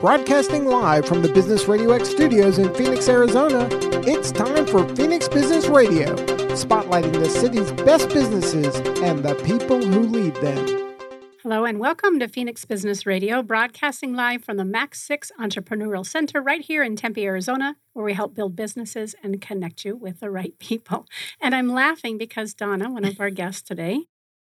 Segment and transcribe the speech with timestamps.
[0.00, 3.66] Broadcasting live from the Business Radio X studios in Phoenix, Arizona,
[4.06, 6.14] it's time for Phoenix Business Radio,
[6.54, 10.86] spotlighting the city's best businesses and the people who lead them.
[11.42, 16.60] Hello and welcome to Phoenix Business Radio, broadcasting live from the MAC6 Entrepreneurial Center right
[16.60, 20.58] here in Tempe, Arizona, where we help build businesses and connect you with the right
[20.58, 21.06] people.
[21.40, 24.04] And I'm laughing because Donna, one of our guests today,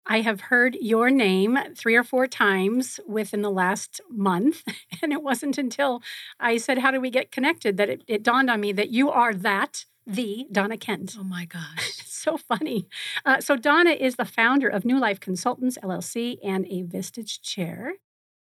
[0.05, 4.63] I have heard your name three or four times within the last month.
[5.01, 6.01] And it wasn't until
[6.39, 7.75] I said, How do we get connected?
[7.77, 11.15] that it, it dawned on me that you are that, the Donna Kent.
[11.19, 12.03] Oh my gosh.
[12.05, 12.87] so funny.
[13.25, 17.95] Uh, so, Donna is the founder of New Life Consultants, LLC, and a Vistage Chair.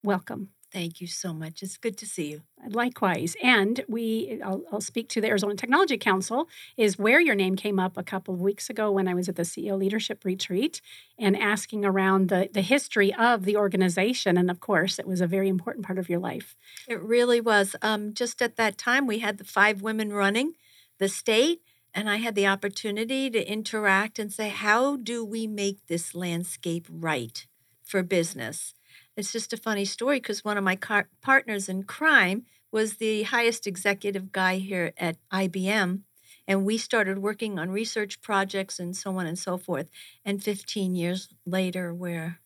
[0.03, 0.51] Welcome.
[0.73, 1.63] Thank you so much.
[1.63, 2.43] It's good to see you.
[2.67, 3.37] Likewise.
[3.43, 6.49] And we, I'll, I'll, speak to the Arizona Technology Council,
[6.79, 9.37] is where your name came up a couple of weeks ago when I was at
[9.37, 10.81] the CEO Leadership Retreat
[11.19, 14.39] and asking around the, the history of the organization.
[14.39, 16.57] And of course, it was a very important part of your life.
[16.89, 17.77] It really was.
[17.83, 20.55] Um, just at that time, we had the five women running
[20.99, 21.61] the state.
[21.95, 26.87] And I had the opportunity to interact and say, how do we make this landscape
[26.89, 27.47] right
[27.85, 28.73] for business?
[29.17, 33.25] It's just a funny story because one of my car- partners in crime was the
[33.25, 36.01] highest executive guy here at IBM.
[36.49, 39.89] And we started working on research projects and so on and so forth.
[40.25, 42.41] And 15 years later, we're,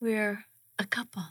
[0.00, 0.44] we're
[0.78, 1.22] a couple.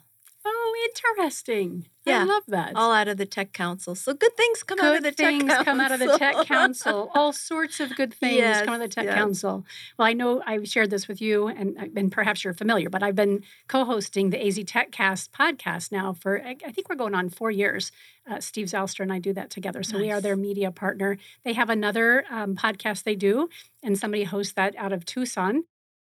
[0.46, 1.88] Oh, interesting.
[2.06, 2.72] Yeah, I love that.
[2.76, 3.94] All out of the tech council.
[3.94, 5.66] So good things come good out of the tech council.
[5.66, 7.12] come out of the tech council.
[7.16, 9.16] All sorts of good things yes, come out of the tech yes.
[9.16, 9.66] council.
[9.98, 13.16] Well, I know I've shared this with you, and, and perhaps you're familiar, but I've
[13.16, 17.92] been co-hosting the AZ TechCast podcast now for I think we're going on four years.
[18.30, 20.02] Uh, Steve Zalster and I do that together, so nice.
[20.02, 21.18] we are their media partner.
[21.44, 23.50] They have another um, podcast they do,
[23.84, 25.64] and somebody hosts that out of Tucson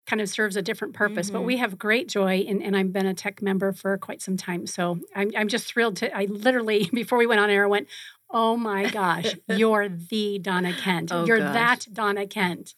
[0.06, 1.26] kind of serves a different purpose.
[1.26, 1.36] Mm-hmm.
[1.36, 4.36] But we have great joy, and, and I've been a tech member for quite some
[4.36, 4.66] time.
[4.66, 6.16] So I'm, I'm just thrilled to.
[6.16, 7.88] I literally, before we went on air, I went,
[8.30, 11.12] Oh my gosh, you're the Donna Kent.
[11.12, 11.54] Oh, you're gosh.
[11.54, 12.74] that Donna Kent.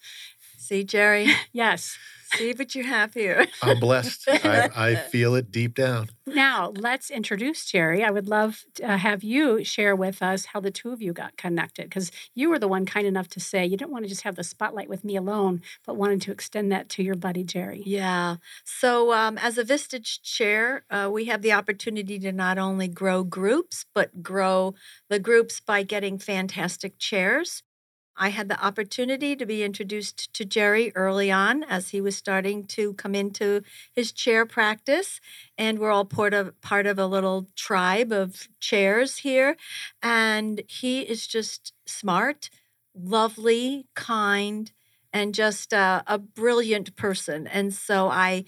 [0.59, 1.29] See, Jerry?
[1.53, 1.97] yes.
[2.35, 3.47] See what you have here.
[3.63, 4.25] I'm blessed.
[4.29, 6.11] I, I, feel it deep down.
[6.27, 8.05] Now, let's introduce Jerry.
[8.05, 11.13] I would love to uh, have you share with us how the two of you
[11.15, 14.09] got connected because you were the one kind enough to say you didn't want to
[14.09, 17.45] just have the spotlight with me alone, but wanted to extend that to your buddy,
[17.45, 17.83] Jerry.
[17.87, 18.37] Yeah.
[18.65, 23.25] So, um, as a Vistage chair, uh, we have the opportunity to not only grow
[23.25, 24.75] groups, but grow
[25.09, 27.63] the groups by getting fantastic chairs.
[28.19, 32.67] I had the opportunity to be introduced to Jerry early on as he was starting
[32.67, 33.63] to come into
[33.95, 35.21] his chair practice.
[35.57, 39.57] And we're all part of, part of a little tribe of chairs here.
[40.03, 42.51] And he is just smart,
[42.95, 44.73] lovely, kind,
[45.13, 47.47] and just a, a brilliant person.
[47.47, 48.45] And so I,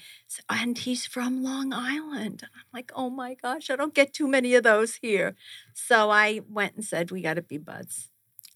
[0.50, 2.42] and he's from Long Island.
[2.44, 5.36] I'm like, oh my gosh, I don't get too many of those here.
[5.72, 8.09] So I went and said, we got to be buds.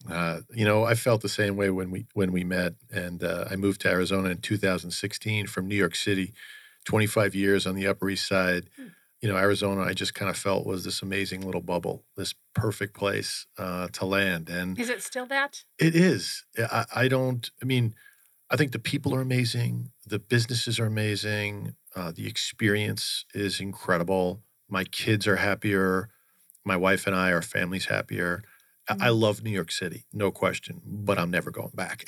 [0.09, 3.45] Uh, you know, I felt the same way when we when we met, and uh,
[3.49, 6.33] I moved to Arizona in 2016 from New York City.
[6.85, 8.69] 25 years on the Upper East Side.
[8.77, 8.87] Hmm.
[9.21, 12.93] You know, Arizona, I just kind of felt was this amazing little bubble, this perfect
[12.95, 14.49] place uh, to land.
[14.49, 15.63] And is it still that?
[15.79, 16.45] It is.
[16.57, 17.49] I, I, don't.
[17.61, 17.95] I mean,
[18.51, 19.91] I think the people are amazing.
[20.05, 21.75] The businesses are amazing.
[21.95, 24.41] Uh, the experience is incredible.
[24.69, 26.09] My kids are happier.
[26.63, 28.43] My wife and I, our family's happier.
[28.89, 29.01] Mm-hmm.
[29.01, 32.03] I love New York City, no question, but I'm never going back.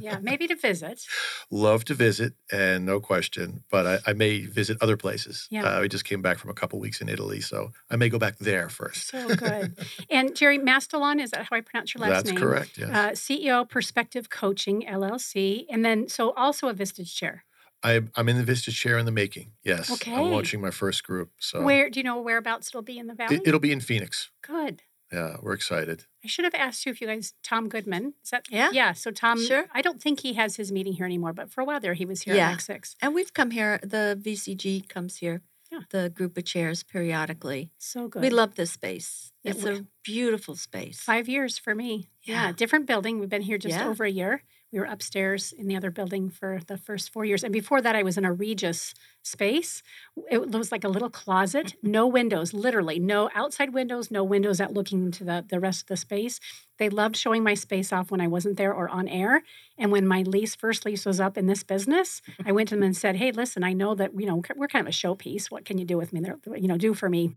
[0.00, 1.04] yeah, maybe to visit.
[1.50, 5.48] Love to visit, and no question, but I, I may visit other places.
[5.50, 5.64] Yeah.
[5.64, 8.18] Uh, we just came back from a couple weeks in Italy, so I may go
[8.18, 9.08] back there first.
[9.08, 9.76] So good.
[10.10, 12.34] and Jerry Mastellon, is that how I pronounce your last That's name?
[12.36, 12.90] That's correct, yes.
[12.90, 17.44] Uh, CEO Perspective Coaching, LLC, and then so also a Vistage Chair.
[17.82, 19.52] I, am in the Vistage Chair in the making.
[19.64, 19.90] Yes.
[19.90, 20.14] Okay.
[20.14, 21.30] I'm launching my first group.
[21.40, 23.40] So where do you know whereabouts it'll be in the valley?
[23.44, 24.30] It, will be in Phoenix.
[24.42, 24.82] Good.
[25.12, 26.06] Yeah, we're excited.
[26.24, 28.46] I should have asked you if you guys, Tom Goodman, is that?
[28.50, 28.70] Yeah.
[28.72, 28.92] Yeah.
[28.92, 29.66] So Tom, sure.
[29.72, 32.06] I don't think he has his meeting here anymore, but for a while there, he
[32.06, 32.50] was here yeah.
[32.50, 32.96] at MAC6.
[33.02, 33.78] And we've come here.
[33.82, 35.42] The VCG comes here.
[35.70, 35.80] Yeah.
[35.90, 37.70] The group of chairs periodically.
[37.78, 38.22] So good.
[38.22, 39.32] We love this space.
[39.44, 41.00] It's a beautiful space.
[41.00, 42.08] Five years for me.
[42.22, 42.46] Yeah.
[42.46, 42.52] yeah.
[42.52, 43.18] Different building.
[43.18, 43.88] We've been here just yeah.
[43.88, 44.42] over a year.
[44.72, 47.44] We were upstairs in the other building for the first four years.
[47.44, 49.82] And before that, I was in a Regus space.
[50.30, 54.72] It was like a little closet, no windows, literally, no outside windows, no windows out
[54.72, 56.40] looking into the, the rest of the space.
[56.78, 59.42] They loved showing my space off when I wasn't there or on air.
[59.76, 62.82] And when my lease, first lease was up in this business, I went to them
[62.82, 65.50] and said, Hey, listen, I know that, you know, we're kind of a showpiece.
[65.50, 66.20] What can you do with me?
[66.20, 67.36] They're, you know, do for me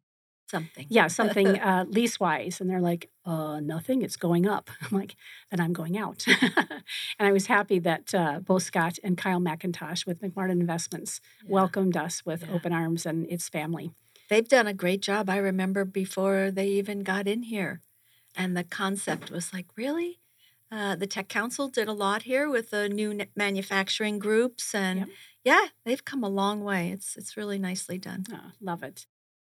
[0.50, 0.86] something.
[0.89, 2.62] Yeah, something uh, lease wise.
[2.62, 4.69] And they're like, uh, nothing, it's going up.
[4.81, 5.15] I'm like,
[5.51, 6.25] then I'm going out.
[7.19, 11.51] and I was happy that uh, both Scott and Kyle McIntosh with McMartin Investments yeah.
[11.51, 12.53] welcomed us with yeah.
[12.53, 13.92] open arms and its family.
[14.30, 15.30] they've done a great job.
[15.30, 17.81] I remember before they even got in here,
[18.36, 20.19] and the concept was like, really?
[20.71, 25.07] Uh, the Tech Council did a lot here with the new manufacturing groups, and yep.
[25.44, 26.89] yeah, they've come a long way.
[26.89, 28.25] It's it's really nicely done.
[28.33, 29.06] Oh, love it.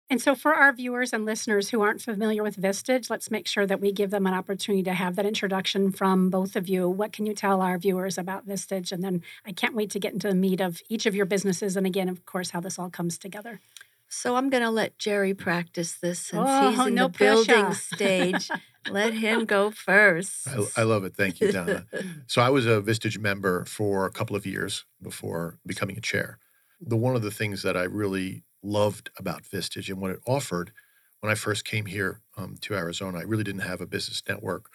[0.07, 3.65] And so, for our viewers and listeners who aren't familiar with Vistage, let's make sure
[3.65, 6.87] that we give them an opportunity to have that introduction from both of you.
[6.87, 8.91] What can you tell our viewers about Vistage?
[8.91, 11.75] And then I can't wait to get into the meat of each of your businesses.
[11.75, 13.61] And again, of course, how this all comes together.
[14.07, 17.45] So, I'm going to let Jerry practice this since oh, he's in no the pressure.
[17.45, 18.49] building stage.
[18.91, 20.47] let him go first.
[20.47, 21.15] I, I love it.
[21.15, 21.87] Thank you, Donna.
[22.27, 26.37] so, I was a Vistage member for a couple of years before becoming a chair.
[26.79, 30.71] The one of the things that I really loved about Vistage and what it offered
[31.19, 33.19] when I first came here um, to Arizona.
[33.19, 34.69] I really didn't have a business network.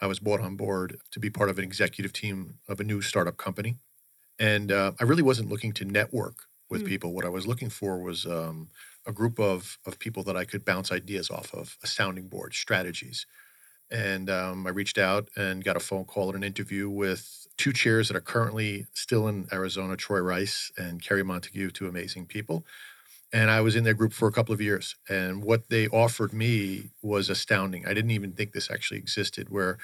[0.00, 3.02] I was brought on board to be part of an executive team of a new
[3.02, 3.78] startup company.
[4.38, 6.86] And uh, I really wasn't looking to network with mm.
[6.86, 7.12] people.
[7.12, 8.68] What I was looking for was um,
[9.06, 12.54] a group of, of people that I could bounce ideas off of, a sounding board,
[12.54, 13.26] strategies.
[13.90, 17.72] And um, I reached out and got a phone call and an interview with two
[17.72, 22.64] chairs that are currently still in Arizona, Troy Rice and Kerry Montague, two amazing people
[23.32, 24.96] and I was in their group for a couple of years.
[25.08, 27.86] And what they offered me was astounding.
[27.86, 29.78] I didn't even think this actually existed, where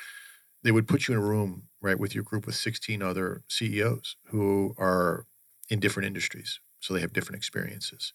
[0.63, 4.17] they would put you in a room, right, with your group with 16 other CEOs
[4.27, 5.27] who are
[5.69, 6.59] in different industries.
[6.81, 8.13] So they have different experiences.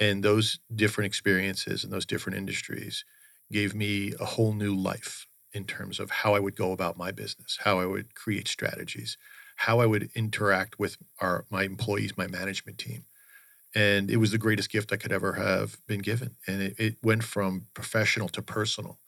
[0.00, 3.04] And those different experiences and those different industries
[3.52, 7.10] gave me a whole new life in terms of how I would go about my
[7.10, 9.18] business, how I would create strategies,
[9.56, 13.04] how I would interact with our my employees, my management team
[13.74, 16.36] and it was the greatest gift I could ever have been given.
[16.46, 18.98] And it, it, went from professional to personal,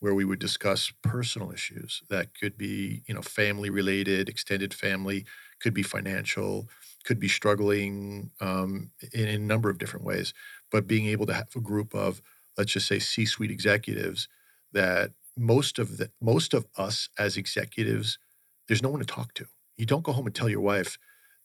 [0.00, 5.26] where we would discuss personal issues that could be, you know, family related, extended family,
[5.60, 6.68] could be financial,
[7.04, 10.32] could be struggling um, in, in a number of different ways.
[10.70, 12.22] But being able to have a group of,
[12.56, 14.28] let's just say, C-suite executives
[14.72, 18.18] that most of the most of us as executives,
[18.66, 19.46] there's no one to talk to.
[19.76, 20.98] You don't go home and tell your wife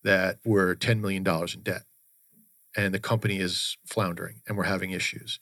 [0.04, 1.84] that we're $10 million in debt
[2.78, 5.40] and the company is floundering and we're having issues.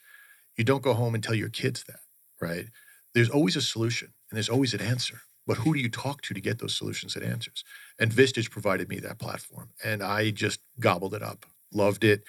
[0.57, 2.01] You don't go home and tell your kids that,
[2.41, 2.67] right?
[3.13, 5.21] There's always a solution and there's always an answer.
[5.47, 7.63] But who do you talk to to get those solutions and answers?
[7.99, 9.71] And Vistage provided me that platform.
[9.83, 12.23] And I just gobbled it up, loved it.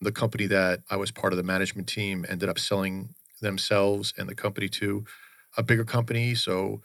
[0.00, 4.28] The company that I was part of the management team ended up selling themselves and
[4.28, 5.04] the company to
[5.56, 6.34] a bigger company.
[6.34, 6.80] So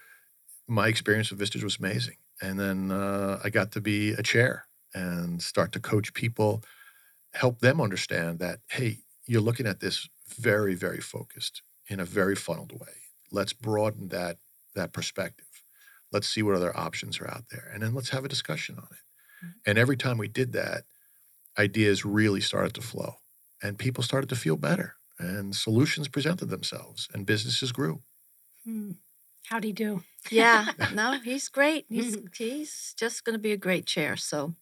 [0.68, 2.18] my experience with Vistage was amazing.
[2.42, 6.63] And then uh, I got to be a chair and start to coach people
[7.33, 12.35] help them understand that, hey, you're looking at this very, very focused in a very
[12.35, 12.93] funneled way.
[13.31, 14.37] Let's broaden that
[14.75, 15.45] that perspective.
[16.11, 17.69] Let's see what other options are out there.
[17.73, 19.45] And then let's have a discussion on it.
[19.45, 19.49] Mm-hmm.
[19.65, 20.83] And every time we did that,
[21.57, 23.15] ideas really started to flow
[23.61, 28.01] and people started to feel better and solutions presented themselves and businesses grew.
[28.63, 28.91] Hmm.
[29.47, 30.03] How'd he do?
[30.29, 31.85] Yeah, no, he's great.
[31.89, 34.15] He's he's just going to be a great chair.
[34.15, 34.53] So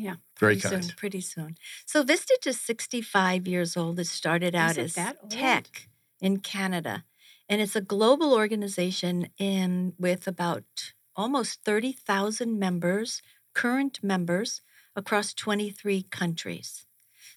[0.00, 0.16] yeah.
[0.38, 0.84] Very pretty kind.
[0.84, 1.56] Soon, pretty soon.
[1.86, 3.98] So Vistage is 65 years old.
[3.98, 4.96] It started out as
[5.28, 5.88] TEC
[6.20, 7.04] in Canada.
[7.48, 13.22] And it's a global organization in with about almost 30,000 members,
[13.54, 14.62] current members
[14.94, 16.86] across 23 countries.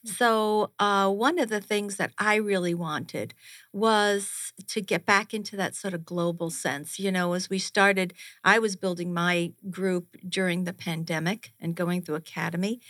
[0.06, 3.34] So, uh, one of the things that I really wanted
[3.72, 7.00] was to get back into that sort of global sense.
[7.00, 12.02] You know, as we started, I was building my group during the pandemic and going
[12.02, 12.82] through academy,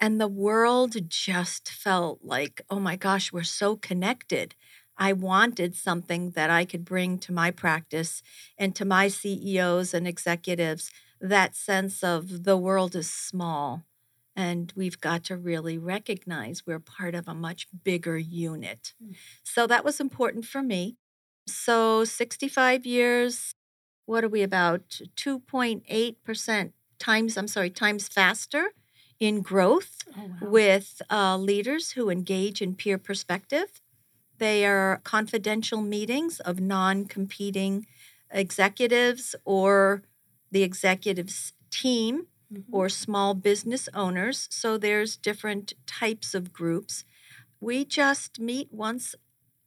[0.00, 4.54] and the world just felt like, oh my gosh, we're so connected.
[4.96, 8.22] I wanted something that I could bring to my practice
[8.56, 13.84] and to my CEOs and executives that sense of the world is small
[14.34, 18.94] and we've got to really recognize we're part of a much bigger unit.
[19.02, 19.14] Mm.
[19.42, 20.96] So that was important for me.
[21.46, 23.54] So 65 years,
[24.06, 25.00] what are we about?
[25.16, 28.70] 2.8% times, I'm sorry, times faster
[29.20, 30.48] in growth oh, wow.
[30.48, 33.80] with uh, leaders who engage in peer perspective.
[34.38, 37.86] They are confidential meetings of non competing
[38.30, 40.02] executives or
[40.50, 42.74] the executives team mm-hmm.
[42.74, 44.48] or small business owners.
[44.50, 47.04] So there's different types of groups.
[47.60, 49.14] We just meet once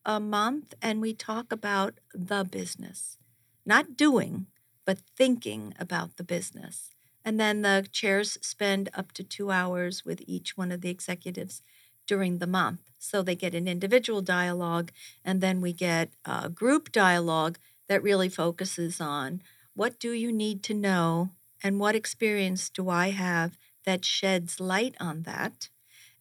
[0.06, 3.18] a month and we talk about the business,
[3.66, 4.48] not doing,
[4.86, 6.92] but thinking about the business.
[7.24, 11.64] And then the chairs spend up to two hours with each one of the executives
[12.06, 12.82] during the month.
[13.00, 14.92] So they get an individual dialogue,
[15.24, 19.42] and then we get a group dialogue that really focuses on
[19.74, 21.32] what do you need to know
[21.66, 25.70] and what experience do I have that sheds light on that?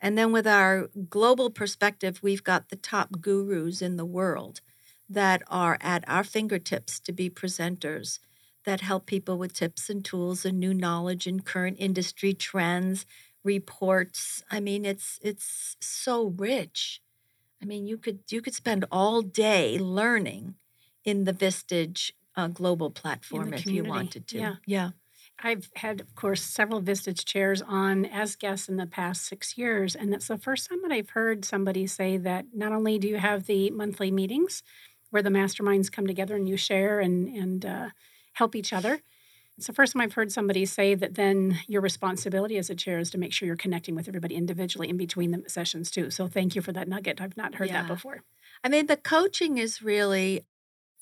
[0.01, 4.63] And then with our global perspective, we've got the top gurus in the world
[5.07, 8.21] that are at our fingertips to be presenters
[8.65, 13.05] that help people with tips and tools and new knowledge and current industry trends,
[13.43, 14.43] reports.
[14.51, 17.03] I mean, it's it's so rich.
[17.61, 20.55] I mean, you could you could spend all day learning
[21.05, 24.39] in the Vistage uh, global platform if you wanted to.
[24.39, 24.55] Yeah.
[24.65, 24.91] yeah.
[25.43, 29.95] I've had, of course, several Vistage chairs on as guests in the past six years.
[29.95, 33.17] And it's the first time that I've heard somebody say that not only do you
[33.17, 34.63] have the monthly meetings
[35.11, 37.89] where the masterminds come together and you share and, and uh,
[38.33, 39.01] help each other.
[39.57, 42.99] It's the first time I've heard somebody say that then your responsibility as a chair
[42.99, 46.11] is to make sure you're connecting with everybody individually in between the sessions too.
[46.11, 47.21] So thank you for that nugget.
[47.21, 47.83] I've not heard yeah.
[47.83, 48.23] that before.
[48.65, 50.45] I mean, the coaching is really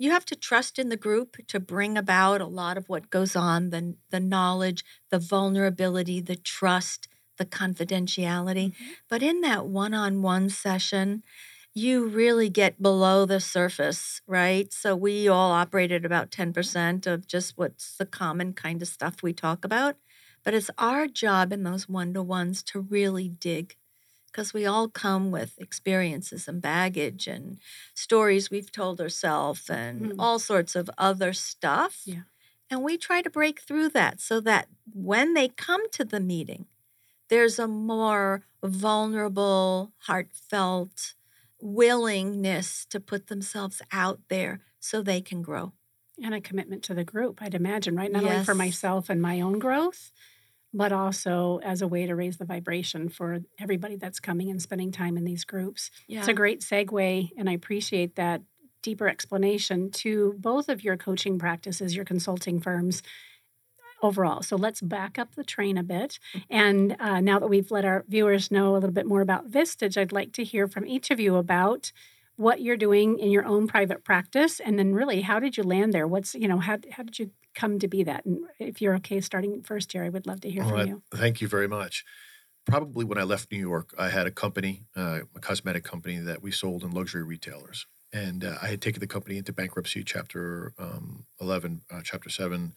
[0.03, 3.37] you have to trust in the group to bring about a lot of what goes
[3.37, 7.07] on the, the knowledge, the vulnerability, the trust,
[7.39, 8.71] the confidentiality.
[8.71, 8.91] Mm-hmm.
[9.09, 11.23] But in that one on one session,
[11.73, 14.73] you really get below the surface, right?
[14.73, 19.23] So we all operate at about 10% of just what's the common kind of stuff
[19.23, 19.95] we talk about.
[20.43, 23.77] But it's our job in those one to ones to really dig
[24.33, 27.59] because we all come with experiences and baggage and
[27.95, 30.15] stories we've told ourselves and mm.
[30.19, 32.01] all sorts of other stuff.
[32.05, 32.23] Yeah.
[32.71, 36.67] And we try to break through that so that when they come to the meeting,
[37.29, 41.15] there's a more vulnerable, heartfelt
[41.61, 45.73] willingness to put themselves out there so they can grow.
[46.23, 48.11] And a commitment to the group, I'd imagine, right?
[48.11, 48.33] Not yes.
[48.33, 50.13] only for myself and my own growth,
[50.75, 54.91] but also as a way to raise the vibration for everybody that's coming and spending
[54.93, 55.91] time in these groups.
[56.09, 56.21] Yeah.
[56.21, 58.43] It's a great segue, and I appreciate that
[58.83, 63.03] deeper explanation to both of your coaching practices, your consulting firms
[64.03, 64.43] overall.
[64.43, 66.19] So let's back up the train a bit.
[66.35, 66.55] Mm-hmm.
[66.55, 69.97] And uh, now that we've let our viewers know a little bit more about Vistage,
[69.97, 71.93] I'd like to hear from each of you about
[72.43, 75.93] what you're doing in your own private practice and then really how did you land
[75.93, 78.25] there what's you know how, how did you come to be that?
[78.25, 80.89] And if you're okay starting first here, I would love to hear All from right.
[80.89, 81.03] you.
[81.15, 82.05] Thank you very much.
[82.65, 86.43] Probably when I left New York, I had a company, uh, a cosmetic company that
[86.43, 87.87] we sold in luxury retailers.
[88.13, 92.75] And uh, I had taken the company into bankruptcy, chapter um, 11, uh, chapter 7,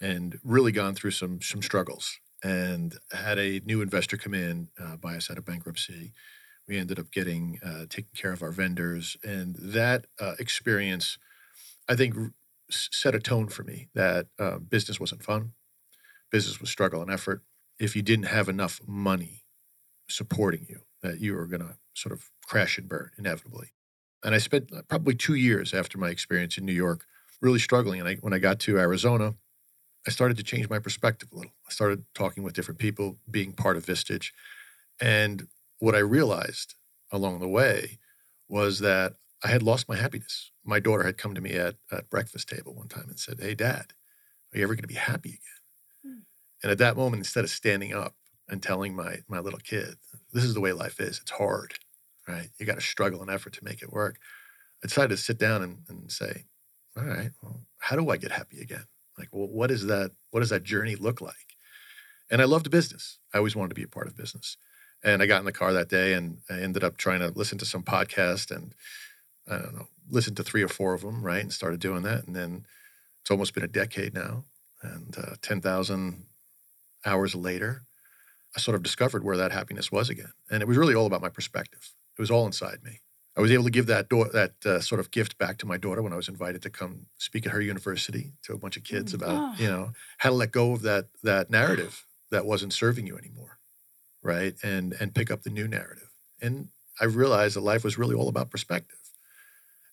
[0.00, 2.18] and really gone through some, some struggles.
[2.44, 6.12] And had a new investor come in, uh, buy us out of bankruptcy.
[6.66, 9.16] We ended up getting, uh, taking care of our vendors.
[9.22, 11.18] And that uh, experience,
[11.88, 12.14] I think,
[12.70, 15.52] set a tone for me that uh, business wasn't fun.
[16.30, 17.42] Business was struggle and effort.
[17.78, 19.44] If you didn't have enough money
[20.08, 23.72] supporting you, that you were going to sort of crash and burn inevitably.
[24.24, 27.04] And I spent uh, probably two years after my experience in New York
[27.40, 28.00] really struggling.
[28.00, 29.34] And I, when I got to Arizona,
[30.06, 31.52] I started to change my perspective a little.
[31.66, 34.32] I started talking with different people, being part of Vistage.
[35.00, 35.46] And
[35.84, 36.74] what I realized
[37.12, 37.98] along the way
[38.48, 40.50] was that I had lost my happiness.
[40.64, 43.54] My daughter had come to me at, at breakfast table one time and said, Hey,
[43.54, 43.92] dad,
[44.52, 46.14] are you ever going to be happy again?
[46.16, 46.22] Mm.
[46.62, 48.14] And at that moment, instead of standing up
[48.48, 49.96] and telling my, my little kid,
[50.32, 51.74] this is the way life is, it's hard,
[52.26, 52.48] right?
[52.58, 54.16] You got to struggle and effort to make it work.
[54.82, 56.44] I decided to sit down and, and say,
[56.96, 58.86] all right, well, how do I get happy again?
[59.18, 60.12] Like, well, what is that?
[60.30, 61.34] What does that journey look like?
[62.30, 63.18] And I loved business.
[63.34, 64.56] I always wanted to be a part of business.
[65.04, 67.58] And I got in the car that day and I ended up trying to listen
[67.58, 68.74] to some podcast and
[69.46, 72.26] I don't know, listened to three or four of them, right, and started doing that.
[72.26, 72.66] And then
[73.20, 74.44] it's almost been a decade now,
[74.82, 76.24] and uh, 10,000
[77.06, 77.82] hours later,
[78.56, 80.32] I sort of discovered where that happiness was again.
[80.50, 81.92] And it was really all about my perspective.
[82.18, 83.00] It was all inside me.
[83.36, 85.76] I was able to give that do- that uh, sort of gift back to my
[85.76, 88.84] daughter when I was invited to come speak at her university to a bunch of
[88.84, 89.62] kids mm, about oh.
[89.62, 93.53] you know how to let go of that that narrative that wasn't serving you anymore,
[94.24, 94.54] right?
[94.64, 96.10] And and pick up the new narrative.
[96.42, 98.98] And I realized that life was really all about perspective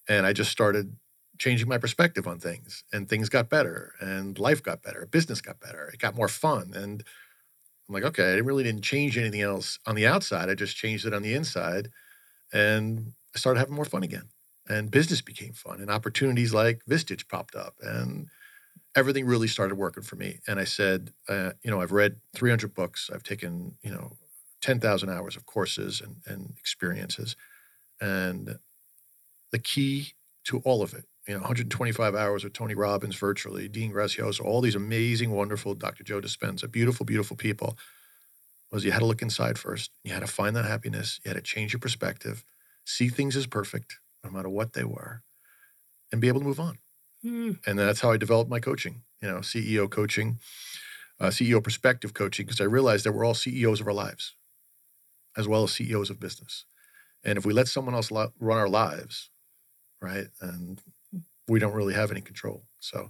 [0.07, 0.95] and I just started
[1.37, 5.59] changing my perspective on things and things got better and life got better business got
[5.59, 7.03] better it got more fun and
[7.89, 11.05] i'm like okay i really didn't change anything else on the outside i just changed
[11.05, 11.89] it on the inside
[12.53, 14.29] and i started having more fun again
[14.69, 18.27] and business became fun and opportunities like vistage popped up and
[18.95, 22.73] everything really started working for me and i said uh, you know i've read 300
[22.73, 24.13] books i've taken you know
[24.61, 27.35] 10000 hours of courses and, and experiences
[27.99, 28.57] and
[29.51, 30.13] the key
[30.45, 31.05] to all of it.
[31.27, 36.03] You know, 125 hours with Tony Robbins virtually, Dean Graziosi, all these amazing, wonderful Dr.
[36.03, 37.77] Joe Dispenza, beautiful, beautiful people,
[38.71, 39.91] was you had to look inside first.
[40.03, 41.19] You had to find that happiness.
[41.23, 42.43] You had to change your perspective,
[42.85, 45.21] see things as perfect, no matter what they were,
[46.11, 46.79] and be able to move on.
[47.23, 47.59] Mm.
[47.67, 50.39] And that's how I developed my coaching, you know, CEO coaching,
[51.19, 54.33] uh, CEO perspective coaching, because I realized that we're all CEOs of our lives.
[55.37, 56.65] As well as CEOs of business.
[57.23, 59.29] And if we let someone else run our lives,
[60.01, 60.81] right, and
[61.47, 62.63] we don't really have any control.
[62.79, 63.09] So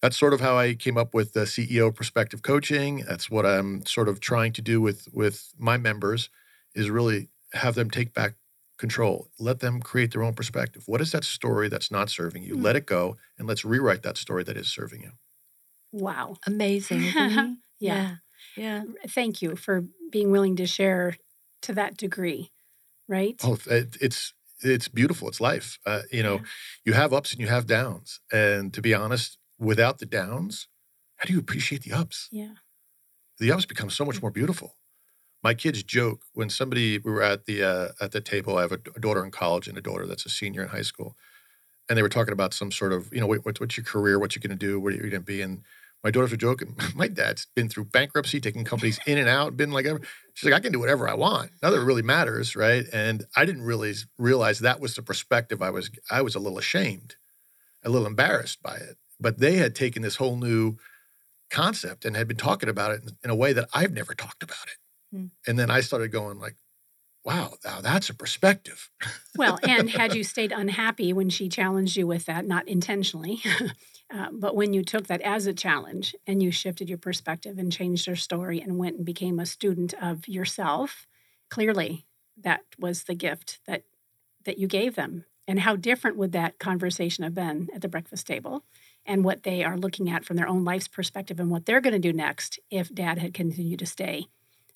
[0.00, 3.04] that's sort of how I came up with the CEO perspective coaching.
[3.06, 6.30] That's what I'm sort of trying to do with with my members
[6.74, 8.34] is really have them take back
[8.78, 9.28] control.
[9.38, 10.84] Let them create their own perspective.
[10.86, 12.54] What is that story that's not serving you?
[12.54, 12.64] Mm-hmm.
[12.64, 15.12] Let it go and let's rewrite that story that is serving you.
[15.92, 16.36] Wow.
[16.46, 17.02] Amazing.
[17.14, 17.54] yeah.
[17.78, 18.14] yeah.
[18.56, 18.82] Yeah.
[19.08, 21.16] Thank you for being willing to share
[21.62, 22.50] to that degree,
[23.08, 23.40] right?
[23.44, 25.28] Oh, it's it's beautiful.
[25.28, 25.78] It's life.
[25.86, 26.42] Uh, you know, yeah.
[26.84, 28.20] you have ups and you have downs.
[28.32, 30.68] And to be honest, without the downs,
[31.16, 32.28] how do you appreciate the ups?
[32.30, 32.54] Yeah.
[33.38, 34.76] The ups become so much more beautiful.
[35.42, 38.58] My kids joke when somebody we were at the uh, at the table.
[38.58, 40.82] I have a, a, daughter in college and a daughter that's a senior in high
[40.82, 41.16] school,
[41.88, 44.34] and they were talking about some sort of you know what, what's your career, what
[44.34, 45.62] you're going to do, what are going to be, and
[46.02, 46.76] my daughters were joking.
[46.94, 49.86] My dad's been through bankruptcy, taking companies in and out, been like,
[50.34, 51.50] she's like, I can do whatever I want.
[51.62, 52.86] None of it really matters, right?
[52.92, 55.60] And I didn't really realize that was the perspective.
[55.60, 57.16] I was, I was a little ashamed,
[57.84, 58.96] a little embarrassed by it.
[59.18, 60.76] But they had taken this whole new
[61.50, 64.66] concept and had been talking about it in, a way that I've never talked about
[64.66, 65.16] it.
[65.16, 65.26] Hmm.
[65.46, 66.56] And then I started going like,
[67.24, 68.90] wow, now that's a perspective.
[69.36, 73.42] well, and had you stayed unhappy when she challenged you with that, not intentionally,
[74.12, 77.72] uh, but when you took that as a challenge and you shifted your perspective and
[77.72, 81.06] changed your story and went and became a student of yourself,
[81.48, 82.06] clearly
[82.42, 83.84] that was the gift that
[84.44, 85.24] that you gave them.
[85.46, 88.64] And how different would that conversation have been at the breakfast table?
[89.04, 91.92] And what they are looking at from their own life's perspective and what they're going
[91.94, 94.26] to do next if dad had continued to stay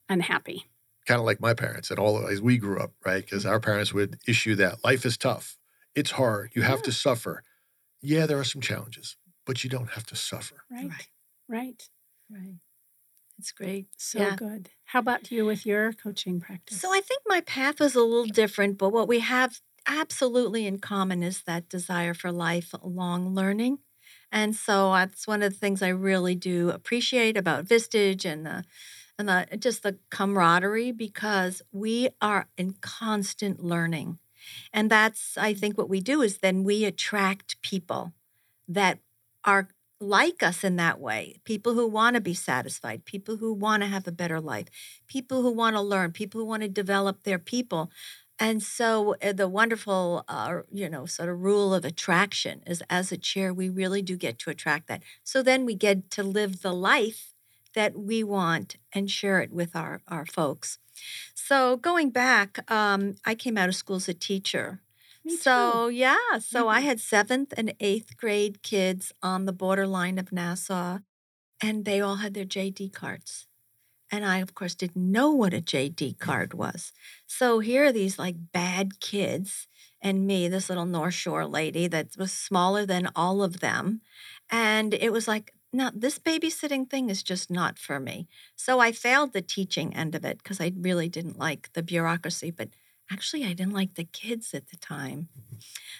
[0.08, 0.64] unhappy
[1.06, 3.24] kind of like my parents and all as we grew up, right?
[3.24, 5.58] Because our parents would issue that life is tough,
[5.94, 7.42] it's hard, you have to suffer.
[8.00, 10.64] Yeah, there are some challenges, but you don't have to suffer.
[10.70, 11.08] Right,
[11.48, 11.88] right,
[12.30, 12.56] right.
[13.38, 13.88] It's great.
[13.96, 14.36] So yeah.
[14.36, 14.70] good.
[14.84, 16.80] How about you with your coaching practice?
[16.80, 20.78] So I think my path was a little different, but what we have absolutely in
[20.78, 23.78] common is that desire for lifelong learning.
[24.30, 28.64] And so that's one of the things I really do appreciate about Vistage and the
[29.16, 34.18] and the, just the camaraderie because we are in constant learning.
[34.72, 38.12] And that's, I think, what we do is then we attract people
[38.66, 38.98] that
[39.44, 39.68] are
[40.00, 43.88] like us in that way people who want to be satisfied, people who want to
[43.88, 44.66] have a better life,
[45.06, 47.90] people who want to learn, people who want to develop their people.
[48.38, 53.12] And so uh, the wonderful, uh, you know, sort of rule of attraction is as
[53.12, 55.02] a chair, we really do get to attract that.
[55.22, 57.32] So then we get to live the life
[57.74, 60.78] that we want and share it with our, our folks.
[61.34, 64.80] So going back, um, I came out of school as a teacher.
[65.24, 65.96] Me so too.
[65.96, 66.68] yeah, so mm-hmm.
[66.68, 70.98] I had seventh and eighth grade kids on the borderline of Nassau,
[71.62, 73.46] and they all had their JD cards.
[74.10, 76.92] And I, of course, didn't know what a JD card was.
[77.26, 79.66] So here are these like bad kids,
[80.02, 84.02] and me, this little North Shore lady that was smaller than all of them.
[84.50, 88.28] And it was like, now this babysitting thing is just not for me.
[88.54, 92.50] So I failed the teaching end of it because I really didn't like the bureaucracy,
[92.50, 92.68] but
[93.10, 95.28] actually I didn't like the kids at the time.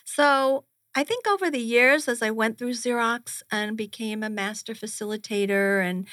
[0.05, 0.65] So
[0.97, 5.85] I think over the years, as I went through Xerox and became a master facilitator
[5.85, 6.07] and,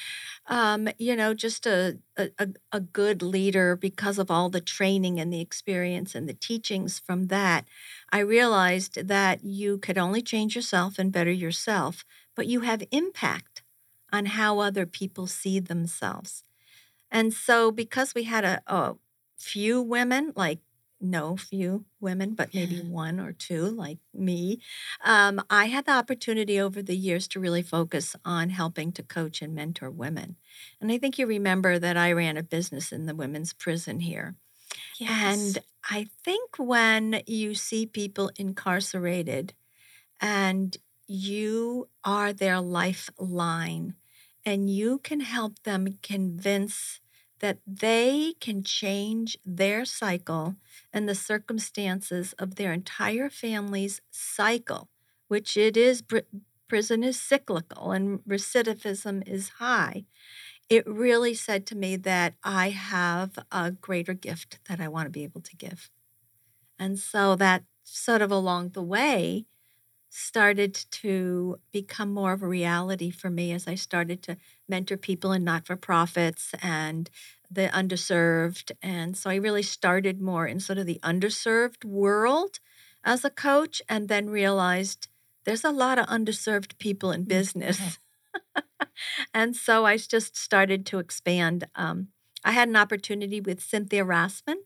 [0.48, 5.32] um, you know, just a, a, a good leader because of all the training and
[5.32, 7.66] the experience and the teachings from that,
[8.12, 12.04] I realized that you could only change yourself and better yourself,
[12.36, 13.62] but you have impact
[14.12, 16.44] on how other people see themselves.
[17.12, 18.96] And so, because we had a, a
[19.38, 20.60] few women, like
[21.02, 24.62] no few women, but maybe one or two, like me,
[25.04, 29.42] um, I had the opportunity over the years to really focus on helping to coach
[29.42, 30.38] and mentor women.
[30.80, 34.36] And I think you remember that I ran a business in the women's prison here.
[35.00, 35.58] Yes.
[35.58, 35.60] And
[35.90, 39.54] I think when you see people incarcerated
[40.20, 43.96] and you are their lifeline
[44.46, 47.02] and you can help them convince
[47.42, 50.56] that they can change their cycle
[50.94, 54.90] and the circumstances of their entire family's cycle,
[55.28, 56.04] which it is,
[56.68, 60.06] prison is cyclical and recidivism is high.
[60.70, 65.12] It really said to me that I have a greater gift that I want to
[65.12, 65.90] be able to give.
[66.80, 69.46] And so that sort of along the way,
[70.14, 74.36] started to become more of a reality for me as I started to
[74.68, 77.10] mentor people in not for profits and
[77.50, 78.72] the underserved.
[78.82, 82.60] And so I really started more in sort of the underserved world
[83.06, 85.08] as a coach and then realized
[85.46, 87.98] there's a lot of underserved people in mm, business.
[89.34, 91.68] and so I just started to expand.
[91.76, 92.10] Um,
[92.44, 94.58] I had an opportunity with Cynthia Rassman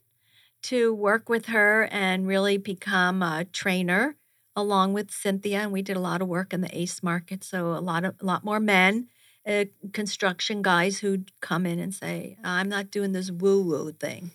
[0.64, 4.18] to work with her and really become a trainer
[4.56, 5.60] along with Cynthia.
[5.60, 7.44] And we did a lot of work in the ACE market.
[7.44, 9.08] So a lot of a lot more men,
[9.46, 14.32] uh, construction guys who'd come in and say, I'm not doing this woo-woo thing.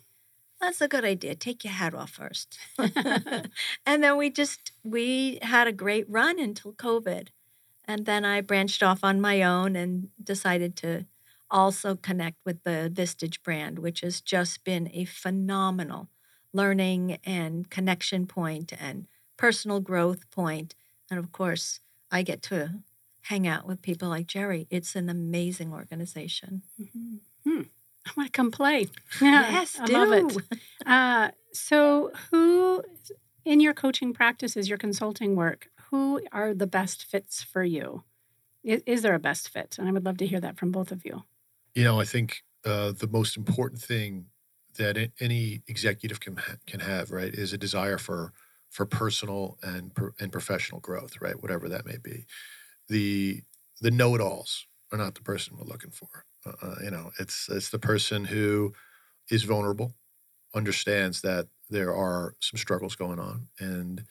[0.61, 1.35] That's a good idea.
[1.35, 2.59] Take your hat off first.
[3.87, 7.28] and then we just we had a great run until COVID.
[7.87, 11.06] And then I branched off on my own and decided to
[11.50, 16.09] also connect with the Vistage brand, which has just been a phenomenal
[16.52, 19.06] learning and connection point and
[19.40, 20.74] personal growth point.
[21.11, 22.83] And of course, I get to
[23.22, 24.66] hang out with people like Jerry.
[24.68, 26.62] It's an amazing organization.
[26.79, 27.16] Mm-hmm.
[27.48, 27.62] Hmm.
[28.07, 28.88] I want to come play.
[29.20, 29.92] Yeah, yes, I do.
[29.94, 30.59] love it.
[30.87, 32.83] Uh, so, who
[33.44, 38.03] in your coaching practices, your consulting work, who are the best fits for you?
[38.64, 39.76] Is, is there a best fit?
[39.79, 41.24] And I would love to hear that from both of you.
[41.74, 44.26] You know, I think uh, the most important thing
[44.76, 48.33] that any executive can can have, right, is a desire for
[48.70, 52.26] for personal and and professional growth, right, whatever that may be.
[52.88, 53.42] The
[53.80, 56.24] the know-it-alls are not the person we're looking for.
[56.46, 58.72] Uh, uh, you know, it's it's the person who
[59.30, 59.94] is vulnerable,
[60.54, 64.04] understands that there are some struggles going on, and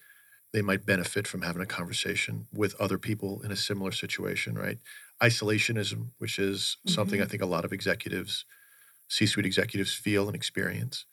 [0.53, 4.79] they might benefit from having a conversation with other people in a similar situation, right?
[5.21, 6.93] isolationism, which is mm-hmm.
[6.93, 8.45] something I think a lot of executives,
[9.07, 11.05] C suite executives, feel and experience,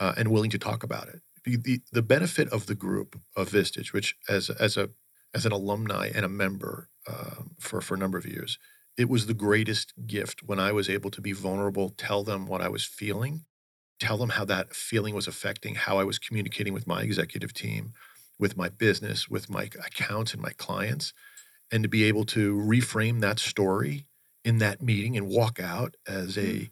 [0.00, 1.20] uh, and willing to talk about it.
[1.44, 4.90] The, the benefit of the group of Vistage, which as, as, a,
[5.34, 8.58] as an alumni and a member um, for, for a number of years,
[8.96, 12.60] it was the greatest gift when I was able to be vulnerable, tell them what
[12.60, 13.44] I was feeling,
[13.98, 17.92] tell them how that feeling was affecting how I was communicating with my executive team,
[18.38, 21.12] with my business, with my accounts and my clients
[21.72, 24.06] and to be able to reframe that story
[24.44, 26.70] in that meeting and walk out as a mm.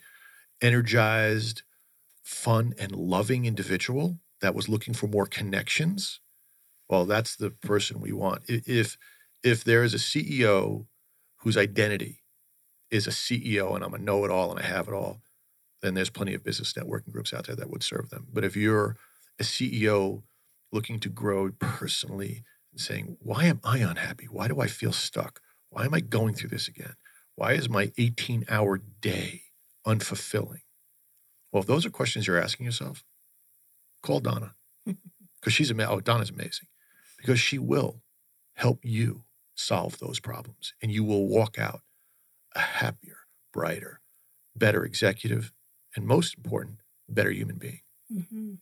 [0.61, 1.63] energized
[2.23, 6.21] fun and loving individual that was looking for more connections
[6.89, 8.99] well that's the person we want if
[9.43, 10.87] if there is a ceo
[11.39, 12.23] whose identity
[12.91, 15.21] is a ceo and i'm a know-it-all and i have it all
[15.83, 18.57] then there's plenty of business networking groups out there that would serve them but if
[18.57, 18.97] you're
[19.39, 20.23] a ceo
[20.73, 24.27] looking to grow personally and saying, Why am I unhappy?
[24.27, 25.41] Why do I feel stuck?
[25.71, 26.95] Why am I going through this again?
[27.37, 29.43] Why is my 18 hour day
[29.87, 30.63] unfulfilling?
[31.53, 33.05] Well, if those are questions you're asking yourself,
[34.03, 34.55] call Donna
[34.87, 35.93] because she's amazing.
[35.93, 36.69] Oh, Donna's amazing
[37.19, 38.03] because she will
[38.55, 41.83] help you solve those problems and you will walk out
[42.55, 43.19] a happier,
[43.53, 44.01] brighter,
[44.57, 45.53] better executive,
[45.95, 47.81] and most important, better human being.
[48.13, 48.55] Mm-hmm.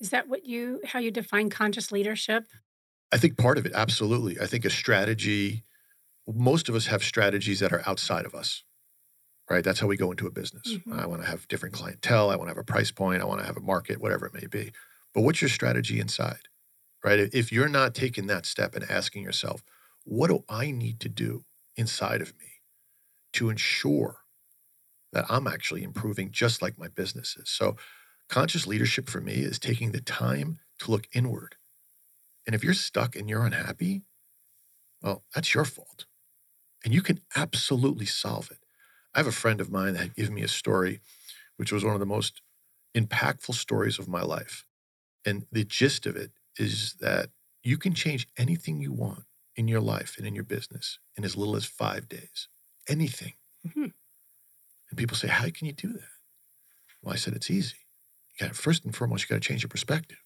[0.00, 2.44] Is that what you how you define conscious leadership?
[3.12, 4.40] I think part of it, absolutely.
[4.40, 5.64] I think a strategy,
[6.26, 8.64] most of us have strategies that are outside of us,
[9.50, 9.64] right?
[9.64, 10.74] That's how we go into a business.
[10.74, 10.98] Mm-hmm.
[10.98, 12.30] I want to have different clientele.
[12.30, 13.22] I want to have a price point.
[13.22, 14.72] I want to have a market, whatever it may be.
[15.12, 16.48] But what's your strategy inside,
[17.04, 17.18] right?
[17.18, 19.62] If you're not taking that step and asking yourself,
[20.04, 21.44] what do I need to do
[21.76, 22.46] inside of me
[23.34, 24.18] to ensure
[25.12, 27.50] that I'm actually improving just like my business is?
[27.50, 27.76] So,
[28.28, 31.56] conscious leadership for me is taking the time to look inward
[32.46, 34.02] and if you're stuck and you're unhappy,
[35.02, 36.06] well, that's your fault.
[36.84, 38.58] And you can absolutely solve it.
[39.14, 41.00] I have a friend of mine that had given me a story,
[41.56, 42.42] which was one of the most
[42.94, 44.64] impactful stories of my life.
[45.24, 47.30] And the gist of it is that
[47.62, 49.24] you can change anything you want
[49.56, 52.48] in your life and in your business in as little as five days.
[52.88, 53.34] Anything.
[53.66, 53.84] Mm-hmm.
[54.90, 56.02] And people say, How can you do that?
[57.02, 57.76] Well, I said, It's easy.
[58.38, 60.18] You got first and foremost, you got to change your perspective.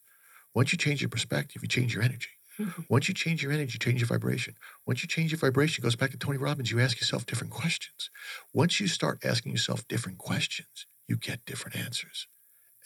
[0.54, 2.30] Once you change your perspective, you change your energy.
[2.58, 2.82] Mm-hmm.
[2.88, 4.54] Once you change your energy, you change your vibration.
[4.86, 7.52] Once you change your vibration, it goes back to Tony Robbins, you ask yourself different
[7.52, 8.10] questions.
[8.52, 12.26] Once you start asking yourself different questions, you get different answers.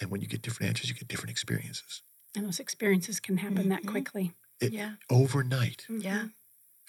[0.01, 2.03] And when you get different answers, you get different experiences.
[2.37, 3.69] And those experiences can happen mm-hmm.
[3.71, 4.33] that quickly.
[4.61, 4.93] It, yeah.
[5.11, 5.87] Overnight.
[5.91, 6.01] Mm-hmm.
[6.01, 6.25] Yeah.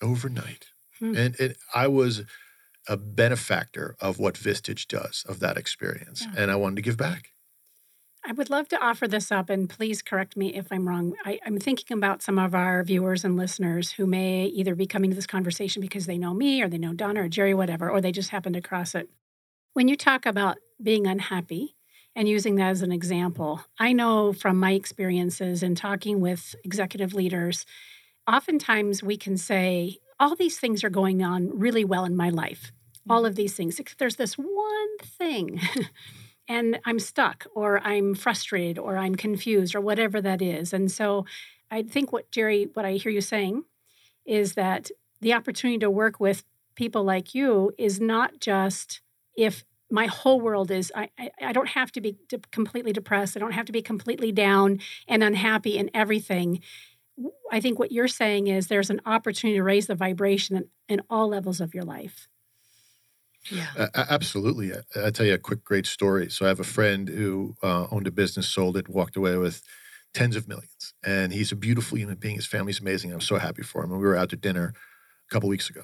[0.01, 0.67] Overnight.
[0.99, 1.15] Hmm.
[1.15, 2.23] And, and I was
[2.87, 6.21] a benefactor of what Vistage does, of that experience.
[6.21, 6.41] Yeah.
[6.41, 7.32] And I wanted to give back.
[8.25, 11.13] I would love to offer this up, and please correct me if I'm wrong.
[11.25, 15.09] I, am thinking about some of our viewers and listeners who may either be coming
[15.09, 17.99] to this conversation because they know me or they know Donna or Jerry, whatever, or
[17.99, 19.09] they just happened to cross it.
[19.73, 21.75] When you talk about being unhappy
[22.15, 27.13] and using that as an example, I know from my experiences in talking with executive
[27.13, 27.65] leaders,
[28.25, 32.71] oftentimes we can say, all these things are going on really well in my life,
[33.09, 33.25] all mm-hmm.
[33.25, 35.59] of these things, except there's this one thing.
[36.47, 40.73] and I'm stuck or I'm frustrated or I'm confused or whatever that is.
[40.73, 41.25] And so
[41.71, 43.63] I think what Jerry, what I hear you saying
[44.25, 46.43] is that the opportunity to work with
[46.75, 49.01] people like you is not just
[49.37, 53.37] if my whole world is I, I, I don't have to be de- completely depressed.
[53.37, 56.61] I don't have to be completely down and unhappy in everything.
[57.51, 61.01] I think what you're saying is there's an opportunity to raise the vibration in, in
[61.09, 62.27] all levels of your life.
[63.51, 63.67] Yeah.
[63.77, 64.73] Uh, absolutely.
[64.73, 66.29] I, will tell you a quick, great story.
[66.29, 69.61] So I have a friend who uh, owned a business, sold it, walked away with
[70.13, 70.93] tens of millions.
[71.03, 72.35] And he's a beautiful human being.
[72.35, 73.11] His family's amazing.
[73.11, 73.91] I'm so happy for him.
[73.91, 74.73] And we were out to dinner
[75.29, 75.83] a couple weeks ago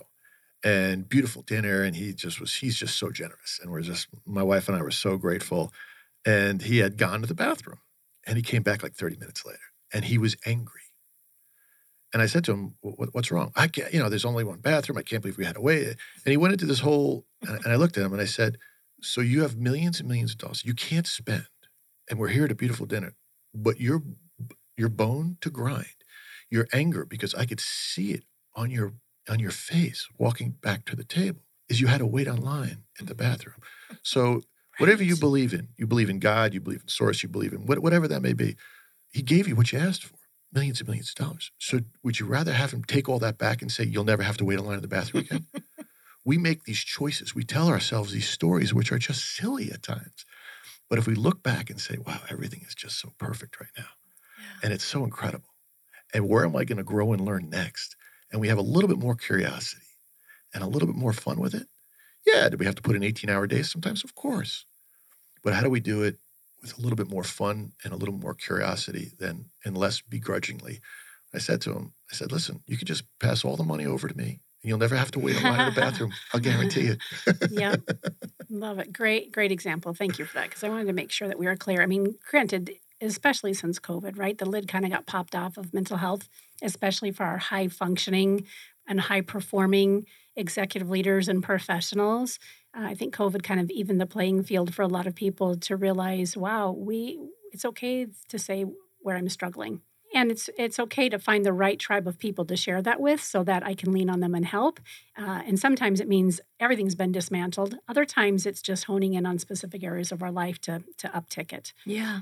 [0.64, 1.84] and beautiful dinner.
[1.84, 3.60] And he just was, he's just so generous.
[3.62, 5.74] And we're just, my wife and I were so grateful.
[6.26, 7.80] And he had gone to the bathroom
[8.26, 9.60] and he came back like 30 minutes later
[9.94, 10.82] and he was angry.
[12.14, 13.52] And I said to him, "What's wrong?
[13.56, 13.94] I can't.
[13.94, 14.98] You know, there's only one bathroom.
[14.98, 15.98] I can't believe we had to wait." And
[16.32, 17.26] he went into this whole.
[17.42, 18.58] And I looked at him and I said,
[19.02, 21.48] "So you have millions and millions of dollars you can't spend,
[22.10, 23.16] and we're here at a beautiful dinner,
[23.54, 24.04] but your
[24.78, 26.04] your bone to grind,
[26.50, 28.24] your anger because I could see it
[28.56, 28.94] on your
[29.28, 33.08] on your face walking back to the table is you had to wait online at
[33.08, 33.58] the bathroom.
[34.02, 34.42] So
[34.78, 37.66] whatever you believe in, you believe in God, you believe in source, you believe in
[37.66, 38.56] whatever that may be.
[39.12, 40.16] He gave you what you asked for,
[40.54, 41.52] millions and millions of dollars.
[41.60, 44.38] So would you rather have him take all that back and say you'll never have
[44.38, 45.46] to wait in line in the bathroom again?
[46.30, 47.36] we make these choices.
[47.36, 50.26] We tell ourselves these stories which are just silly at times.
[50.90, 53.90] But if we look back and say, wow, everything is just so perfect right now.
[54.38, 54.60] Yeah.
[54.64, 55.50] And it's so incredible.
[56.14, 57.96] And where am I going to grow and learn next?
[58.32, 59.86] and we have a little bit more curiosity
[60.54, 61.68] and a little bit more fun with it,
[62.26, 64.04] yeah, do we have to put in 18 hour days sometimes?
[64.04, 64.66] Of course.
[65.44, 66.18] But how do we do it
[66.62, 70.82] with a little bit more fun and a little more curiosity than and less begrudgingly?
[71.34, 74.08] I said to him, I said, listen, you can just pass all the money over
[74.08, 76.12] to me you'll never have to wait in line in the bathroom.
[76.34, 77.00] I'll guarantee it.
[77.52, 77.76] yeah.
[78.50, 78.92] Love it.
[78.92, 79.94] Great, great example.
[79.94, 80.50] Thank you for that.
[80.50, 81.82] Because I wanted to make sure that we were clear.
[81.82, 84.38] I mean, granted, especially since COVID, right?
[84.38, 86.28] The lid kind of got popped off of mental health,
[86.62, 88.46] especially for our high functioning
[88.88, 92.40] and high performing executive leaders and professionals.
[92.76, 95.56] Uh, I think COVID kind of evened the playing field for a lot of people
[95.58, 97.20] to realize, wow, we
[97.52, 98.66] it's okay to say
[99.00, 99.82] where I'm struggling
[100.14, 103.22] and it's it's okay to find the right tribe of people to share that with
[103.22, 104.80] so that i can lean on them and help.
[105.18, 107.76] Uh, and sometimes it means everything's been dismantled.
[107.88, 111.54] Other times it's just honing in on specific areas of our life to to uptick
[111.54, 111.74] it.
[111.86, 112.22] Yeah.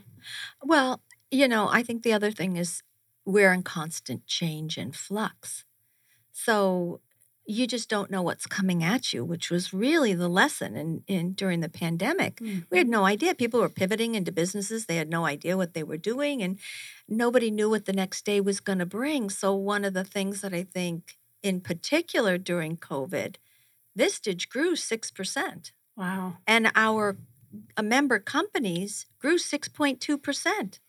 [0.64, 2.82] Well you know i think the other thing is
[3.26, 5.66] we're in constant change and flux.
[6.32, 7.02] So
[7.50, 11.32] you just don't know what's coming at you, which was really the lesson in, in
[11.32, 12.36] during the pandemic.
[12.36, 12.60] Mm-hmm.
[12.70, 13.34] We had no idea.
[13.34, 14.86] People were pivoting into businesses.
[14.86, 16.60] They had no idea what they were doing, and
[17.08, 19.30] nobody knew what the next day was going to bring.
[19.30, 23.38] So one of the things that I think, in particular during COVID,
[23.98, 25.72] Vistage grew six percent.
[25.96, 26.38] Wow!
[26.46, 27.18] And our
[27.82, 30.82] member companies grew six point two percent.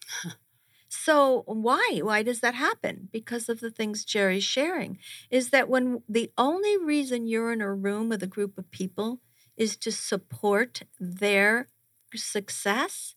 [0.88, 2.00] So why?
[2.02, 3.08] Why does that happen?
[3.12, 4.98] Because of the things Jerry's sharing.
[5.30, 9.20] Is that when the only reason you're in a room with a group of people
[9.56, 11.68] is to support their
[12.14, 13.16] success,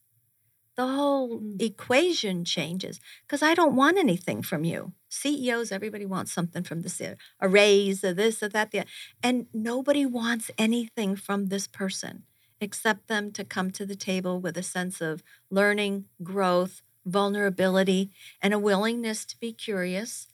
[0.76, 1.62] the whole mm.
[1.62, 3.00] equation changes.
[3.26, 4.94] Because I don't want anything from you.
[5.10, 8.86] CEOs, everybody wants something from this, a raise, or this, or that, the,
[9.22, 12.24] and nobody wants anything from this person
[12.62, 18.12] except them to come to the table with a sense of learning, growth, vulnerability,
[18.42, 20.28] and a willingness to be curious,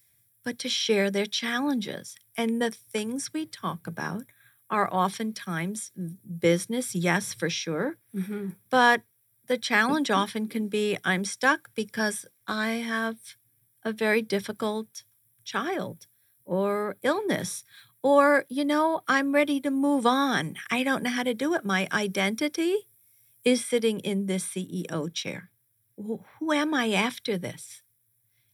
[0.44, 2.16] but to share their challenges.
[2.36, 4.24] And the things we talk about
[4.70, 5.92] are oftentimes
[6.40, 7.98] business, yes, for sure.
[8.16, 8.50] Mm-hmm.
[8.70, 9.02] But
[9.48, 13.18] the challenge often can be I'm stuck because I have
[13.84, 15.04] a very difficult
[15.44, 16.08] child
[16.46, 17.64] or illness.
[18.04, 20.56] Or, you know, I'm ready to move on.
[20.70, 21.66] I don't know how to do it.
[21.66, 22.88] My identity
[23.44, 25.50] is sitting in this CEO chair
[25.98, 27.82] well, who am I after this?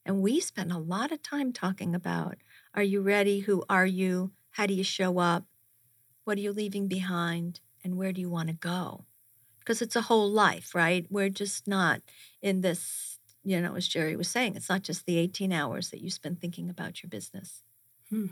[0.06, 2.38] And we spend a lot of time talking about
[2.74, 3.42] are you ready?
[3.42, 4.32] Who are you?
[4.52, 5.46] How do you show up?
[6.24, 7.60] What are you leaving behind?
[7.84, 9.06] And where do you want to go?
[9.60, 11.06] Because it's a whole life, right?
[11.10, 12.02] We're just not
[12.42, 16.02] in this, you know, as Jerry was saying, it's not just the 18 hours that
[16.02, 17.62] you spend thinking about your business.
[18.10, 18.28] Hmm.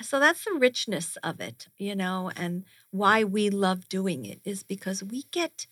[0.00, 4.62] So that's the richness of it, you know, and why we love doing it is
[4.62, 5.66] because we get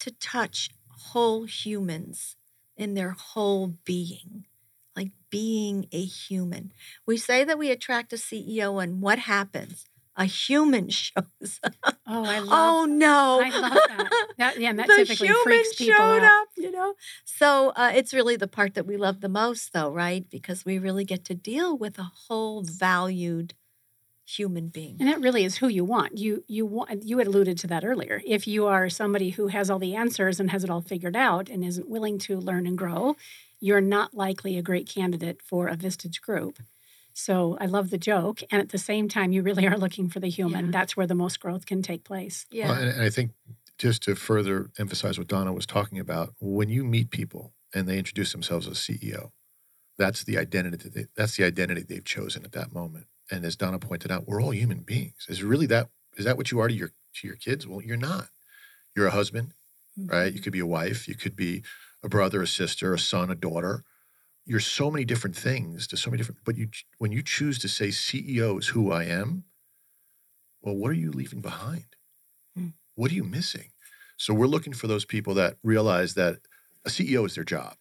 [0.00, 2.36] to touch whole humans
[2.76, 4.46] in their whole being,
[4.94, 6.72] like being a human.
[7.06, 9.86] We say that we attract a CEO, and what happens?
[10.16, 11.74] A human shows up.
[12.06, 12.48] Oh, I love.
[12.50, 13.40] Oh no!
[13.44, 14.10] I love that.
[14.38, 16.42] that yeah, that the typically freaks people showed out.
[16.42, 16.48] up.
[16.56, 20.28] You know, so uh, it's really the part that we love the most, though, right?
[20.30, 23.54] Because we really get to deal with a whole valued
[24.26, 24.96] human being.
[24.98, 26.18] And that really is who you want.
[26.18, 28.20] You you want you had alluded to that earlier.
[28.26, 31.48] If you are somebody who has all the answers and has it all figured out
[31.48, 33.16] and isn't willing to learn and grow,
[33.60, 36.58] you're not likely a great candidate for a Vistage group.
[37.14, 40.20] So I love the joke, and at the same time, you really are looking for
[40.20, 40.66] the human.
[40.66, 40.70] Yeah.
[40.70, 42.44] That's where the most growth can take place.
[42.50, 43.30] Yeah, well, and I think
[43.78, 47.96] just to further emphasize what Donna was talking about, when you meet people and they
[47.96, 49.30] introduce themselves as CEO,
[49.96, 50.76] that's the identity.
[50.76, 53.06] that They, that's the identity they've chosen at that moment.
[53.30, 55.26] And as Donna pointed out, we're all human beings.
[55.28, 57.66] Is really that is that what you are to your to your kids?
[57.66, 58.28] Well, you're not.
[58.94, 59.52] You're a husband,
[59.98, 60.10] mm-hmm.
[60.10, 60.32] right?
[60.32, 61.08] You could be a wife.
[61.08, 61.62] You could be
[62.02, 63.84] a brother, a sister, a son, a daughter.
[64.44, 66.40] You're so many different things to so many different.
[66.44, 69.44] But you, when you choose to say CEO is who I am,
[70.62, 71.96] well, what are you leaving behind?
[72.58, 72.74] Mm.
[72.94, 73.70] What are you missing?
[74.16, 76.38] So we're looking for those people that realize that
[76.84, 77.74] a CEO is their job.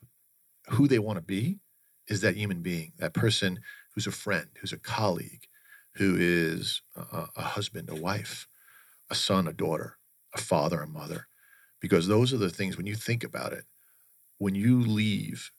[0.72, 1.60] Who they want to be
[2.08, 3.60] is that human being, that person
[3.96, 5.48] who's a friend, who's a colleague,
[5.96, 8.48] who is a, a husband, a wife,
[9.10, 9.98] a son, a daughter,
[10.34, 11.28] a father, a mother.
[11.80, 13.66] Because those are the things when you think about it,
[14.38, 15.52] when you leave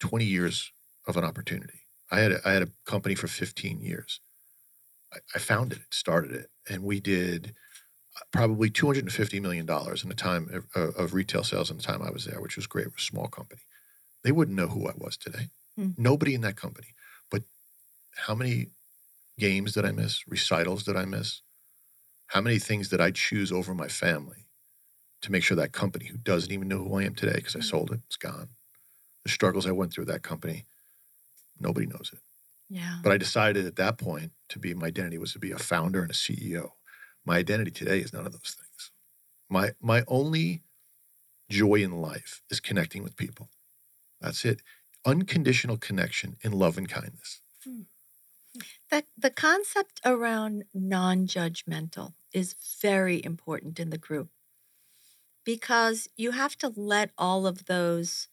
[0.00, 0.72] 20 years
[1.06, 1.80] of an opportunity.
[2.10, 4.20] I had a, I had a company for 15 years.
[5.12, 7.54] I, I founded it, started it, and we did
[8.16, 12.10] uh, probably $250 million in the time of, of, retail sales in the time I
[12.10, 12.86] was there, which was great.
[12.86, 13.62] It was a small company.
[14.24, 15.48] They wouldn't know who I was today.
[15.76, 15.90] Hmm.
[15.96, 16.88] Nobody in that company.
[18.26, 18.70] How many
[19.38, 20.26] games did I miss?
[20.26, 21.42] Recitals did I miss?
[22.28, 24.48] How many things did I choose over my family
[25.22, 27.60] to make sure that company, who doesn't even know who I am today because I
[27.60, 27.64] mm.
[27.64, 28.48] sold it, it's gone.
[29.24, 30.64] The struggles I went through with that company,
[31.58, 32.20] nobody knows it.
[32.68, 32.98] Yeah.
[33.02, 36.02] But I decided at that point to be my identity was to be a founder
[36.02, 36.70] and a CEO.
[37.24, 38.90] My identity today is none of those things.
[39.48, 40.62] My my only
[41.48, 43.48] joy in life is connecting with people.
[44.20, 44.60] That's it.
[45.06, 47.40] Unconditional connection in love and kindness.
[47.64, 47.82] Hmm.
[48.90, 54.30] The, the concept around non judgmental is very important in the group
[55.44, 58.28] because you have to let all of those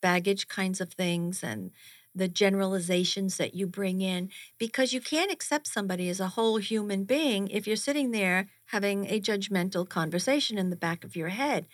[0.00, 1.70] baggage kinds of things and
[2.14, 7.04] the generalizations that you bring in because you can't accept somebody as a whole human
[7.04, 11.66] being if you're sitting there having a judgmental conversation in the back of your head.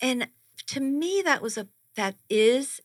[0.00, 0.28] And
[0.68, 2.80] to me that was a that is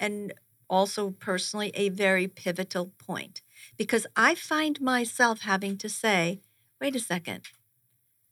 [0.00, 0.32] and
[0.68, 3.42] also personally a very pivotal point
[3.76, 6.40] because I find myself having to say,
[6.80, 7.42] wait a second,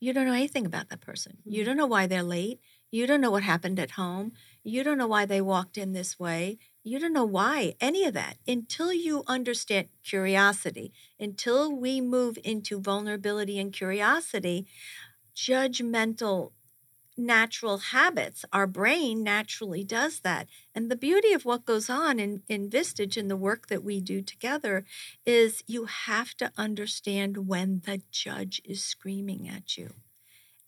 [0.01, 1.39] you don't know anything about that person.
[1.45, 1.67] You mm-hmm.
[1.67, 2.61] don't know why they're late.
[2.91, 4.33] You don't know what happened at home.
[4.63, 6.59] You don't know why they walked in this way.
[6.83, 12.81] You don't know why, any of that, until you understand curiosity, until we move into
[12.81, 14.67] vulnerability and curiosity,
[15.35, 16.53] judgmental
[17.17, 18.45] natural habits.
[18.53, 20.49] Our brain naturally does that.
[20.75, 24.01] And the beauty of what goes on in, in Vistage and the work that we
[24.01, 24.85] do together
[25.25, 29.95] is you have to understand when the judge is screaming at you.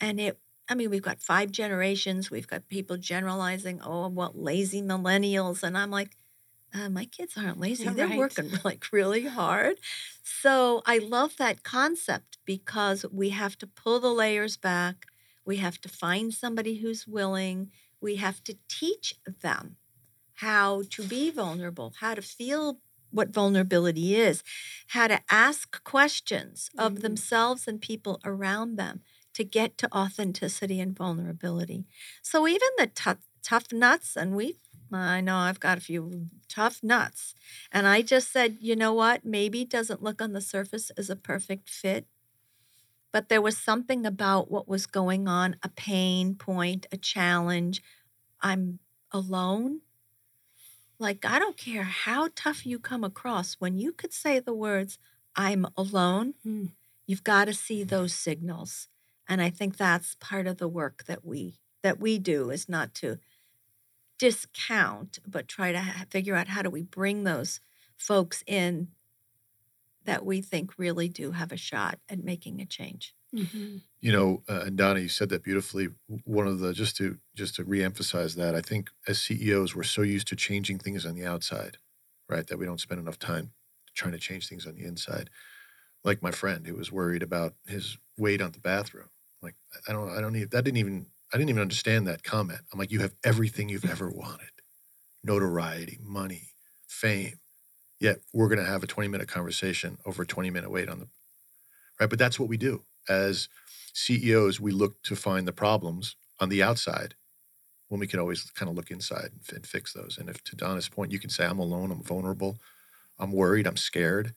[0.01, 2.29] And it I mean, we've got five generations.
[2.29, 5.63] We've got people generalizing, oh, what lazy millennials.
[5.63, 6.17] And I'm like,
[6.75, 7.85] uh, my kids aren't lazy.
[7.85, 8.19] Yeah, They're right.
[8.19, 9.79] working like really hard.
[10.23, 15.07] So I love that concept because we have to pull the layers back
[15.47, 17.71] we have to find somebody who's willing.
[18.01, 19.77] We have to teach them
[20.35, 22.81] how to be vulnerable, how to feel
[23.11, 24.43] what vulnerability is,
[24.89, 27.03] how to ask questions of mm-hmm.
[27.03, 29.01] themselves and people around them
[29.33, 31.87] to get to authenticity and vulnerability.
[32.23, 32.91] So even the
[33.43, 34.57] tough nuts, and we,
[34.93, 37.35] I know I've got a few tough nuts,
[37.71, 39.25] and I just said, you know what?
[39.25, 42.07] Maybe doesn't look on the surface as a perfect fit,
[43.17, 47.83] but there was something about what was going on a pain point, a challenge.
[48.43, 48.79] I'm
[49.11, 49.81] alone.
[50.99, 54.99] Like, I don't care how tough you come across, when you could say the words,
[55.35, 56.73] I'm alone, mm.
[57.07, 58.89] you've got to see those signals.
[59.27, 62.93] And I think that's part of the work that we that we do is not
[62.97, 63.19] to
[64.19, 67.61] discount, but try to figure out how do we bring those
[67.97, 68.89] folks in
[70.07, 73.15] that we think really do have a shot at making a change.
[73.35, 73.79] Mm-hmm.
[74.01, 75.89] You know, uh, and Donna, you said that beautifully.
[76.25, 80.03] One of the just to just to reemphasize that, I think as CEOs, we're so
[80.03, 81.79] used to changing things on the outside,
[82.29, 83.51] right, that we don't spend enough time
[83.95, 85.31] trying to change things on the inside.
[86.05, 89.09] Like my friend who was worried about his weight on the bathroom.
[89.43, 89.57] Like
[89.89, 92.61] I don't, I don't even that didn't even I didn't even understand that comment.
[92.73, 94.51] I'm like, you have everything you've ever wanted,
[95.25, 96.51] notoriety, money,
[96.87, 97.41] fame
[97.99, 101.01] Yet we're going to have a 20 minute conversation over a 20 minute wait on
[101.01, 101.09] the
[101.99, 102.11] right.
[102.11, 103.49] But that's what we do as
[103.95, 104.61] CEOs.
[104.61, 107.15] We look to find the problems on the outside
[107.89, 110.19] when we can always kind of look inside and, and fix those.
[110.19, 112.59] And if to Donna's point, you can say, I'm alone, I'm vulnerable,
[113.19, 114.35] I'm worried, I'm scared.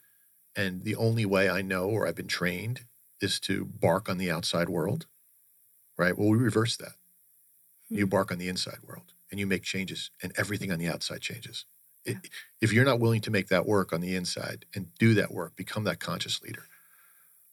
[0.56, 2.82] And the only way I know or I've been trained
[3.22, 5.08] is to bark on the outside world.
[5.98, 6.18] Right.
[6.18, 6.94] Well, we reverse that.
[7.90, 8.10] You hmm.
[8.10, 11.66] bark on the inside world and you make changes, and everything on the outside changes
[12.06, 15.56] if you're not willing to make that work on the inside and do that work,
[15.56, 16.64] become that conscious leader,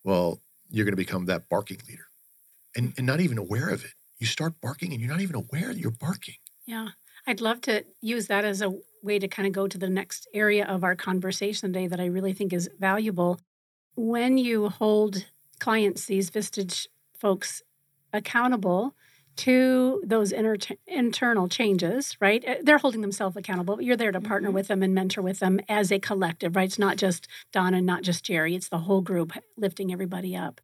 [0.04, 0.40] well,
[0.70, 2.06] you're going to become that barking leader
[2.74, 3.92] and, and not even aware of it.
[4.18, 6.36] you start barking and you're not even aware that you're barking.
[6.66, 6.88] Yeah.
[7.26, 8.72] I'd love to use that as a
[9.02, 12.06] way to kind of go to the next area of our conversation today that I
[12.06, 13.40] really think is valuable.
[13.96, 15.26] When you hold
[15.58, 16.86] clients, these Vistage
[17.18, 17.62] folks,
[18.12, 18.94] accountable
[19.36, 22.42] to those inter- internal changes, right?
[22.46, 24.56] Eh, they're holding themselves accountable, you're there to partner mm-hmm.
[24.56, 26.68] with them and mentor with them as a collective, right?
[26.68, 30.60] It's not just Don and not just Jerry, it's the whole group lifting everybody up.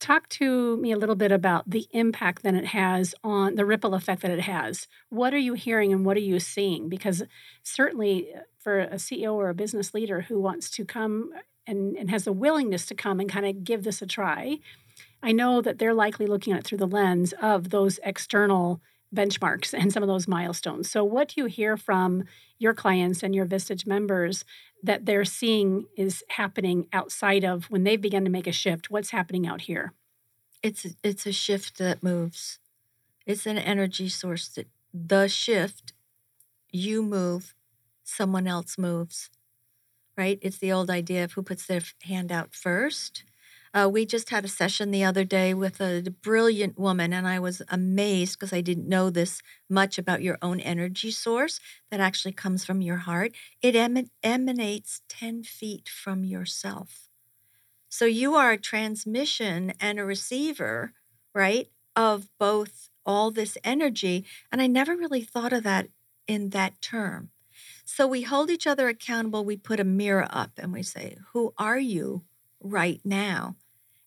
[0.00, 3.94] Talk to me a little bit about the impact that it has on the ripple
[3.94, 4.86] effect that it has.
[5.08, 6.88] What are you hearing and what are you seeing?
[6.88, 7.24] Because
[7.64, 11.32] certainly uh, for a CEO or a business leader who wants to come
[11.66, 14.58] and, and has the willingness to come and kind of give this a try,
[15.22, 18.80] I know that they're likely looking at it through the lens of those external
[19.14, 20.90] benchmarks and some of those milestones.
[20.90, 22.24] So, what do you hear from
[22.58, 24.44] your clients and your Vistage members
[24.82, 28.90] that they're seeing is happening outside of when they begin to make a shift?
[28.90, 29.92] What's happening out here?
[30.62, 32.58] It's it's a shift that moves.
[33.26, 35.92] It's an energy source that the shift
[36.70, 37.54] you move,
[38.04, 39.30] someone else moves.
[40.16, 40.38] Right?
[40.42, 43.22] It's the old idea of who puts their hand out first
[43.74, 47.38] uh, we just had a session the other day with a brilliant woman, and I
[47.38, 51.60] was amazed because I didn't know this much about your own energy source
[51.90, 53.32] that actually comes from your heart.
[53.62, 57.08] It em- emanates 10 feet from yourself.
[57.88, 60.92] So you are a transmission and a receiver,
[61.34, 64.24] right, of both all this energy.
[64.52, 65.88] And I never really thought of that
[66.26, 67.30] in that term.
[67.84, 69.44] So we hold each other accountable.
[69.44, 72.24] We put a mirror up and we say, Who are you
[72.60, 73.56] right now?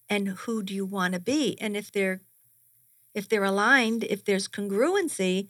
[0.09, 1.57] And who do you want to be?
[1.61, 2.21] And if they're
[3.13, 5.49] if they're aligned if there's congruency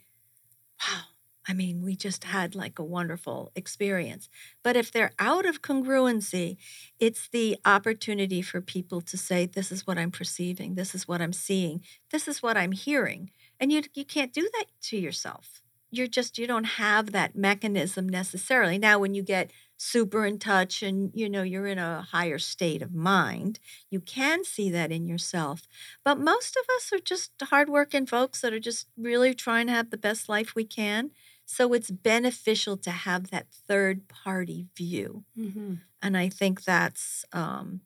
[0.82, 1.02] wow
[1.48, 4.30] i mean we just had like a wonderful experience.
[4.64, 6.58] But if they're out of congruency
[7.00, 10.76] it's the opportunity for people to say this is what i'm perceiving.
[10.76, 11.82] This is what i'm seeing.
[12.12, 13.32] This is what i'm hearing.
[13.60, 15.62] And you you can't do that to yourself.
[15.90, 18.78] You're just you don't have that mechanism necessarily.
[18.78, 19.52] Now when you get
[19.82, 23.60] super in touch and you know you're in a higher state of mind
[23.90, 25.68] you can see that in yourself.
[26.04, 29.90] But most of us are just hardworking folks that are just really trying to have
[29.90, 31.12] the best life we can
[31.46, 35.26] so it's beneficial to have that third party view.
[35.38, 35.74] Mm-hmm.
[36.02, 37.82] and i think that's um,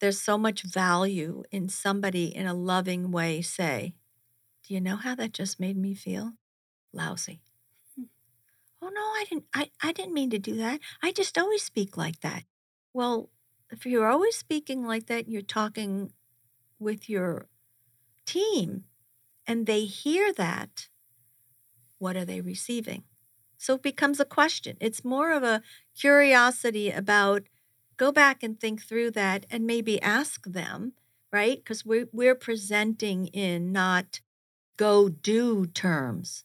[0.00, 3.94] there's so much value in somebody in a loving way say
[4.66, 6.32] do you know how that just made me feel?
[6.92, 7.40] Lousy
[8.84, 10.78] Oh no, I didn't I, I didn't mean to do that.
[11.02, 12.44] I just always speak like that.
[12.92, 13.30] Well,
[13.70, 16.12] if you're always speaking like that, you're talking
[16.78, 17.48] with your
[18.26, 18.84] team
[19.46, 20.88] and they hear that,
[21.98, 23.04] what are they receiving?
[23.56, 24.76] So it becomes a question.
[24.80, 25.62] It's more of a
[25.98, 27.44] curiosity about
[27.96, 30.92] go back and think through that and maybe ask them,
[31.32, 31.56] right?
[31.56, 34.20] Because we're, we're presenting in not
[34.76, 36.44] go do terms,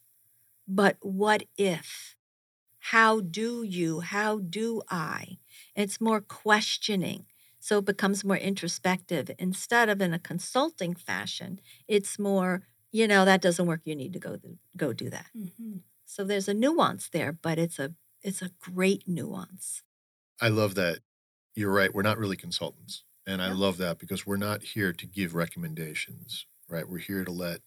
[0.66, 2.16] but what if?
[2.80, 5.38] How do you, how do I?
[5.76, 7.26] It's more questioning.
[7.60, 9.30] So it becomes more introspective.
[9.38, 13.82] Instead of in a consulting fashion, it's more, you know, that doesn't work.
[13.84, 14.38] You need to go
[14.76, 15.26] go do that.
[15.36, 15.78] Mm-hmm.
[16.06, 19.82] So there's a nuance there, but it's a it's a great nuance.
[20.40, 21.00] I love that.
[21.54, 21.94] You're right.
[21.94, 23.04] We're not really consultants.
[23.26, 26.88] And I love that because we're not here to give recommendations, right?
[26.88, 27.60] We're here to let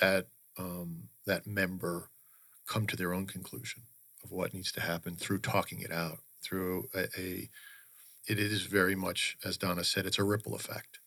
[0.00, 0.28] that
[0.58, 2.10] um, that member
[2.66, 3.82] come to their own conclusion
[4.28, 7.50] of what needs to happen through talking it out through a, a
[8.28, 11.00] it is very much as donna said it's a ripple effect.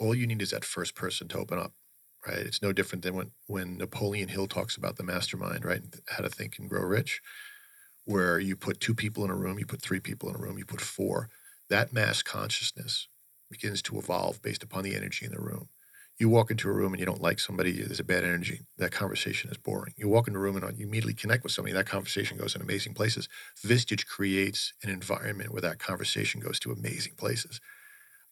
[0.00, 1.72] All you need is that first person to open up
[2.26, 2.38] right?
[2.38, 5.82] It's no different than when when napoleon hill talks about the mastermind right?
[6.08, 7.22] How to think and grow rich
[8.06, 10.58] where you put two people in a room you put three people in a room
[10.58, 11.30] you put four.
[11.70, 13.08] That mass consciousness
[13.50, 15.68] begins to evolve based upon the energy in the room
[16.20, 18.60] you walk into a room and you don't like somebody, there's a bad energy.
[18.76, 19.94] That conversation is boring.
[19.96, 22.60] You walk into a room and you immediately connect with somebody, that conversation goes in
[22.60, 23.26] amazing places.
[23.66, 27.58] Vistage creates an environment where that conversation goes to amazing places.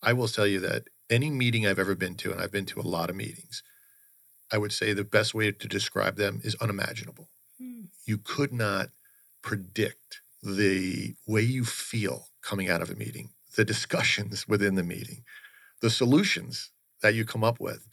[0.02, 2.80] I will tell you that any meeting I've ever been to, and I've been to
[2.80, 3.62] a lot of meetings,
[4.52, 7.30] I would say the best way to describe them is unimaginable.
[7.58, 7.84] Hmm.
[8.04, 8.90] You could not
[9.42, 15.24] predict the way you feel coming out of a meeting, the discussions within the meeting,
[15.80, 16.70] the solutions
[17.02, 17.88] that you come up with.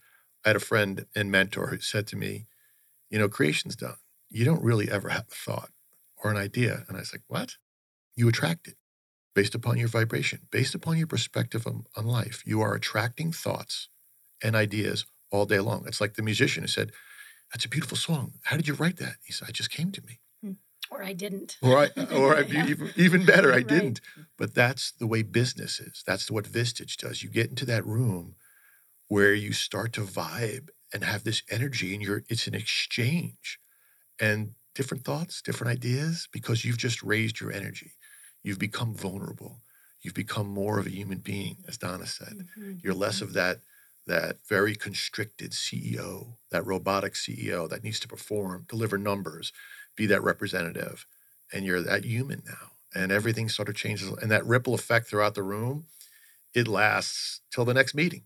[0.45, 2.45] I had a friend and mentor who said to me,
[3.09, 3.97] You know, creation's done.
[4.29, 5.69] You don't really ever have a thought
[6.23, 6.85] or an idea.
[6.87, 7.55] And I was like, What?
[8.15, 8.75] You attract it
[9.33, 12.43] based upon your vibration, based upon your perspective on, on life.
[12.45, 13.89] You are attracting thoughts
[14.41, 15.83] and ideas all day long.
[15.87, 16.91] It's like the musician who said,
[17.51, 18.33] That's a beautiful song.
[18.43, 19.15] How did you write that?
[19.23, 20.19] He said, I just came to me.
[20.41, 20.51] Hmm.
[20.91, 21.57] Or I didn't.
[21.61, 22.67] Or I, or I, yeah.
[22.67, 23.67] even, even better, I right.
[23.67, 24.01] didn't.
[24.37, 26.03] But that's the way business is.
[26.05, 27.23] That's what Vistage does.
[27.23, 28.35] You get into that room
[29.07, 33.59] where you start to vibe and have this energy and you're it's an exchange
[34.19, 37.93] and different thoughts, different ideas because you've just raised your energy.
[38.43, 39.61] You've become vulnerable.
[40.01, 42.47] You've become more of a human being, as Donna said.
[42.59, 42.73] Mm-hmm.
[42.83, 43.59] You're less of that
[44.07, 49.51] that very constricted CEO, that robotic CEO that needs to perform, deliver numbers,
[49.95, 51.07] be that representative.
[51.51, 52.71] And you're that human now.
[52.93, 54.09] And everything sort of changes.
[54.09, 55.85] And that ripple effect throughout the room,
[56.53, 58.23] it lasts till the next meeting,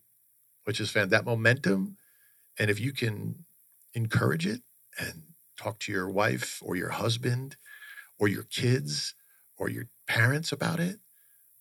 [0.65, 1.97] which is fan that momentum.
[2.57, 3.45] And if you can
[3.93, 4.61] encourage it
[4.99, 5.23] and
[5.57, 7.57] talk to your wife or your husband
[8.17, 9.15] or your kids
[9.57, 10.99] or your parents about it,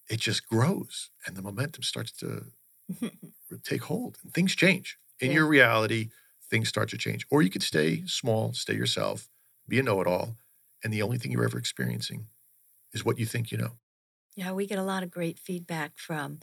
[0.09, 2.47] it just grows and the momentum starts to
[3.63, 4.99] take hold and things change.
[5.21, 5.39] In yeah.
[5.39, 6.11] your reality,
[6.49, 7.27] things start to change.
[7.31, 9.29] Or you could stay small, stay yourself,
[9.69, 10.37] be a know it all,
[10.83, 12.27] and the only thing you're ever experiencing
[12.93, 13.79] is what you think you know.
[14.37, 16.39] Yeah, we get a lot of great feedback from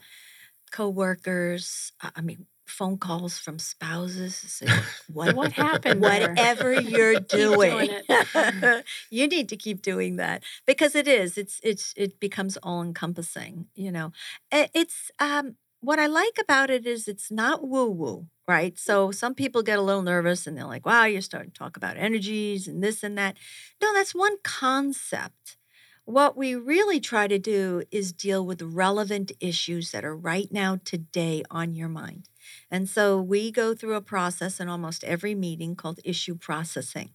[0.71, 1.91] coworkers.
[2.01, 4.35] I mean, phone calls from spouses.
[4.35, 4.67] Say,
[5.13, 6.01] what, what happened?
[6.01, 11.37] Whatever you're doing, doing you need to keep doing that because it is.
[11.37, 13.67] It's it's it becomes all encompassing.
[13.75, 14.11] You know,
[14.51, 18.77] it's um what I like about it is it's not woo woo, right?
[18.77, 21.77] So some people get a little nervous and they're like, wow, you're starting to talk
[21.77, 23.37] about energies and this and that.
[23.81, 25.57] No, that's one concept.
[26.05, 30.79] What we really try to do is deal with relevant issues that are right now,
[30.85, 32.29] today on your mind.
[32.69, 37.09] And so we go through a process in almost every meeting called issue processing.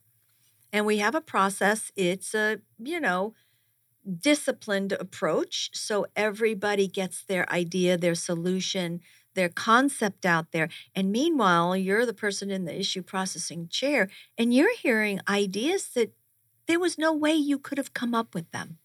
[0.73, 3.35] And we have a process, it's a, you know,
[4.21, 5.71] disciplined approach.
[5.73, 9.01] So everybody gets their idea, their solution,
[9.35, 10.69] their concept out there.
[10.97, 16.13] And meanwhile, you're the person in the issue processing chair and you're hearing ideas that
[16.71, 18.79] there was no way you could have come up with them,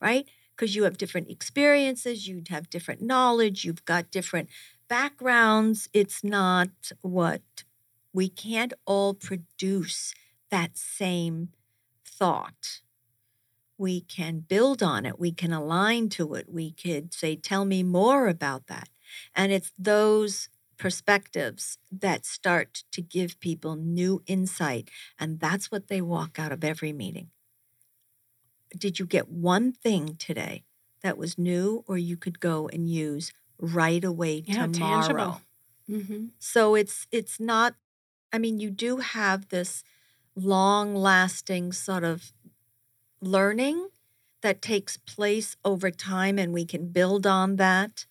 [0.00, 0.26] right?
[0.56, 4.48] Because you have different experiences, you have different knowledge, you've got different
[4.88, 5.86] backgrounds.
[5.92, 6.70] It's not
[7.02, 7.42] what
[8.14, 10.14] we can't all produce
[10.50, 11.50] that same
[12.06, 12.80] thought
[13.76, 17.82] we can build on it, we can align to it, we could say, Tell me
[17.82, 18.88] more about that.
[19.34, 20.49] And it's those
[20.80, 24.88] perspectives that start to give people new insight.
[25.18, 27.28] And that's what they walk out of every meeting.
[28.76, 30.64] Did you get one thing today
[31.02, 35.42] that was new or you could go and use right away yeah, tomorrow?
[35.88, 36.26] Mm-hmm.
[36.38, 37.74] So it's it's not
[38.32, 39.84] I mean you do have this
[40.34, 42.32] long lasting sort of
[43.20, 43.88] learning
[44.40, 48.06] that takes place over time and we can build on that.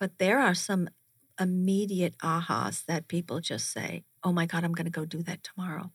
[0.00, 0.88] But there are some
[1.40, 5.42] immediate ahas that people just say, oh my God, I'm going to go do that
[5.42, 5.92] tomorrow.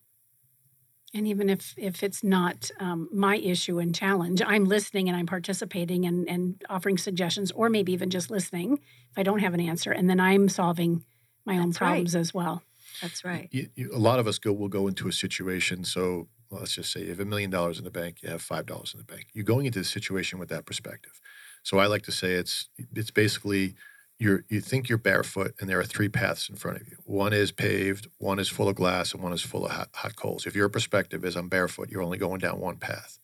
[1.16, 5.28] And even if if it's not um, my issue and challenge, I'm listening and I'm
[5.28, 8.80] participating and, and offering suggestions, or maybe even just listening
[9.12, 11.06] if I don't have an answer, and then I'm solving
[11.46, 12.22] my That's own problems right.
[12.22, 12.64] as well.
[13.02, 13.48] That's right.
[13.52, 15.84] You, you, a lot of us go will go into a situation.
[15.84, 18.42] So well, let's just say you have a million dollars in the bank, you have
[18.42, 19.28] five dollars in the bank.
[19.34, 21.22] You're going into the situation with that perspective.
[21.62, 23.76] So I like to say it's it's basically
[24.24, 26.98] you you think you're barefoot and there are three paths in front of you.
[27.04, 30.16] One is paved, one is full of glass, and one is full of hot, hot
[30.16, 30.46] coals.
[30.46, 33.20] If your perspective is I'm barefoot, you're only going down one path.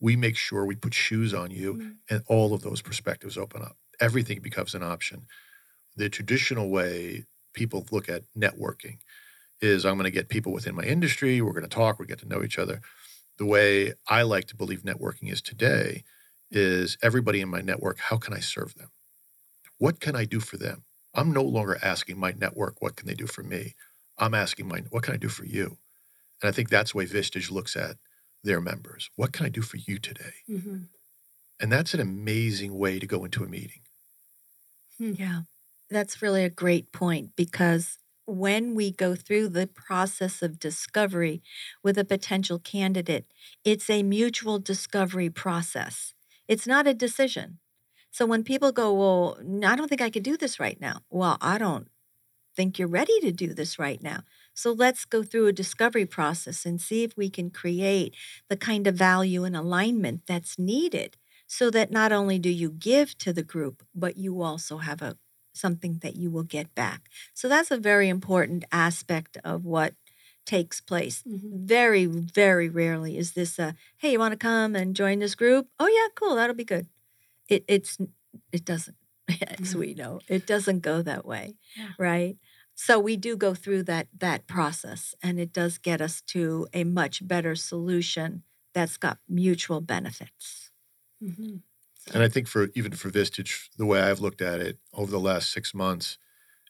[0.00, 1.90] We make sure we put shoes on you, mm-hmm.
[2.10, 3.76] and all of those perspectives open up.
[4.00, 5.26] Everything becomes an option.
[5.96, 7.24] The traditional way
[7.54, 8.98] people look at networking
[9.60, 11.40] is I'm going to get people within my industry.
[11.40, 12.00] We're going to talk.
[12.00, 12.80] We get to know each other.
[13.38, 16.02] The way I like to believe networking is today
[16.50, 18.88] is everybody in my network, how can I serve them?
[19.82, 20.84] What can I do for them?
[21.12, 23.74] I'm no longer asking my network, what can they do for me?
[24.16, 25.76] I'm asking my, what can I do for you?
[26.40, 27.96] And I think that's the way Vistage looks at
[28.44, 29.10] their members.
[29.16, 30.34] What can I do for you today?
[30.48, 30.82] Mm-hmm.
[31.58, 33.80] And that's an amazing way to go into a meeting.
[34.98, 35.14] Hmm.
[35.16, 35.40] Yeah,
[35.90, 41.42] that's really a great point because when we go through the process of discovery
[41.82, 43.26] with a potential candidate,
[43.64, 46.14] it's a mutual discovery process.
[46.46, 47.58] It's not a decision.
[48.12, 51.00] So when people go, Well, I don't think I could do this right now.
[51.10, 51.88] Well, I don't
[52.54, 54.22] think you're ready to do this right now.
[54.54, 58.14] So let's go through a discovery process and see if we can create
[58.48, 63.16] the kind of value and alignment that's needed so that not only do you give
[63.18, 65.16] to the group, but you also have a
[65.54, 67.10] something that you will get back.
[67.34, 69.94] So that's a very important aspect of what
[70.46, 71.22] takes place.
[71.28, 71.66] Mm-hmm.
[71.66, 75.68] Very, very rarely is this a, hey, you want to come and join this group?
[75.78, 76.86] Oh yeah, cool, that'll be good.
[77.52, 77.98] It it's
[78.52, 78.96] it doesn't,
[79.28, 79.78] as mm-hmm.
[79.78, 81.54] we know, it doesn't go that way.
[81.76, 81.88] Yeah.
[81.98, 82.36] Right.
[82.74, 86.84] So we do go through that that process and it does get us to a
[86.84, 88.42] much better solution
[88.74, 90.70] that's got mutual benefits.
[91.22, 91.56] Mm-hmm.
[92.12, 95.20] And I think for even for Vistage, the way I've looked at it over the
[95.20, 96.18] last six months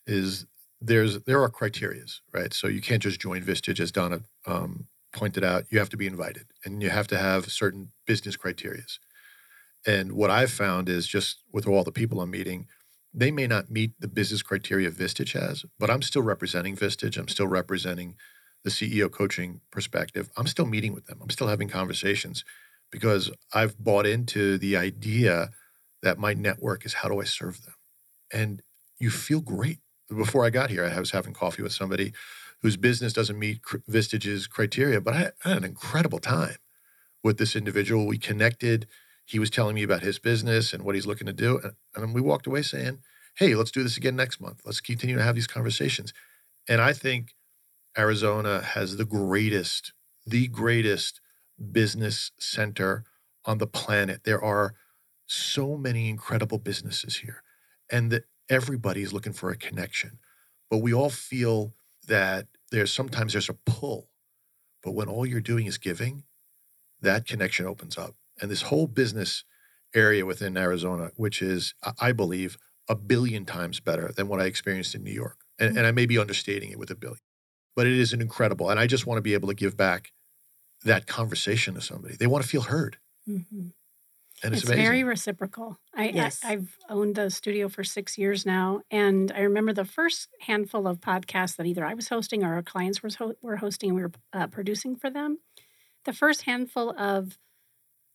[0.06, 0.46] is
[0.80, 2.52] there's there are criterias, right?
[2.52, 5.64] So you can't just join Vistage, as Donna um, pointed out.
[5.70, 8.98] You have to be invited, and you have to have certain business criterias.
[9.86, 12.66] And what I've found is just with all the people I'm meeting,
[13.14, 17.18] they may not meet the business criteria Vistage has, but I'm still representing Vistage.
[17.18, 18.16] I'm still representing
[18.64, 20.30] the CEO coaching perspective.
[20.36, 21.18] I'm still meeting with them.
[21.20, 22.44] I'm still having conversations
[22.90, 25.50] because I've bought into the idea
[26.02, 27.74] that my network is how do I serve them?
[28.32, 28.62] And
[28.98, 29.78] you feel great.
[30.08, 32.12] Before I got here, I was having coffee with somebody
[32.60, 36.56] whose business doesn't meet Vistage's criteria, but I had an incredible time
[37.24, 38.06] with this individual.
[38.06, 38.86] We connected.
[39.24, 41.60] He was telling me about his business and what he's looking to do.
[41.94, 42.98] And we walked away saying,
[43.36, 44.62] hey, let's do this again next month.
[44.64, 46.12] Let's continue to have these conversations.
[46.68, 47.34] And I think
[47.96, 49.92] Arizona has the greatest,
[50.26, 51.20] the greatest
[51.70, 53.04] business center
[53.44, 54.24] on the planet.
[54.24, 54.74] There are
[55.26, 57.42] so many incredible businesses here,
[57.90, 60.18] and that everybody is looking for a connection.
[60.70, 61.74] But we all feel
[62.08, 64.08] that there's sometimes there's a pull,
[64.82, 66.24] but when all you're doing is giving,
[67.00, 68.14] that connection opens up.
[68.40, 69.44] And this whole business
[69.94, 72.56] area within Arizona, which is, I believe,
[72.88, 75.38] a billion times better than what I experienced in New York.
[75.58, 75.78] And, mm-hmm.
[75.78, 77.20] and I may be understating it with a billion,
[77.76, 78.70] but it is an incredible.
[78.70, 80.12] And I just want to be able to give back
[80.84, 82.16] that conversation to somebody.
[82.16, 82.98] They want to feel heard.
[83.28, 83.68] Mm-hmm.
[84.44, 85.78] And it's, it's very reciprocal.
[85.94, 86.40] I, yes.
[86.42, 88.80] I, have owned the studio for six years now.
[88.90, 92.62] And I remember the first handful of podcasts that either I was hosting or our
[92.62, 93.10] clients were,
[93.40, 95.38] were hosting and we were uh, producing for them.
[96.06, 97.38] The first handful of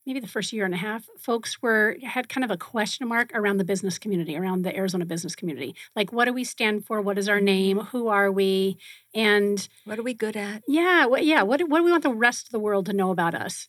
[0.07, 3.29] maybe the first year and a half, folks were had kind of a question mark
[3.35, 5.75] around the business community, around the Arizona business community.
[5.97, 7.01] Like, what do we stand for?
[7.01, 7.79] What is our name?
[7.79, 8.77] Who are we?
[9.13, 10.63] And what are we good at?
[10.65, 11.43] Yeah, what, yeah.
[11.43, 13.67] What, what do we want the rest of the world to know about us?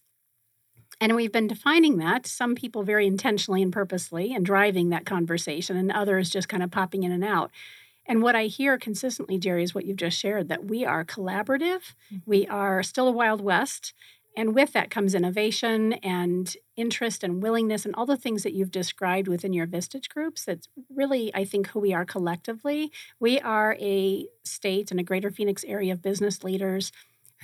[1.01, 5.77] And we've been defining that, some people very intentionally and purposely, and driving that conversation,
[5.77, 7.51] and others just kind of popping in and out.
[8.07, 11.95] And what I hear consistently, Jerry, is what you've just shared that we are collaborative,
[12.13, 12.19] mm-hmm.
[12.27, 13.93] we are still a Wild West.
[14.39, 18.71] And with that comes innovation and interest and willingness and all the things that you've
[18.71, 20.45] described within your Vistage groups.
[20.45, 22.93] That's really, I think, who we are collectively.
[23.19, 26.93] We are a state and a greater Phoenix area of business leaders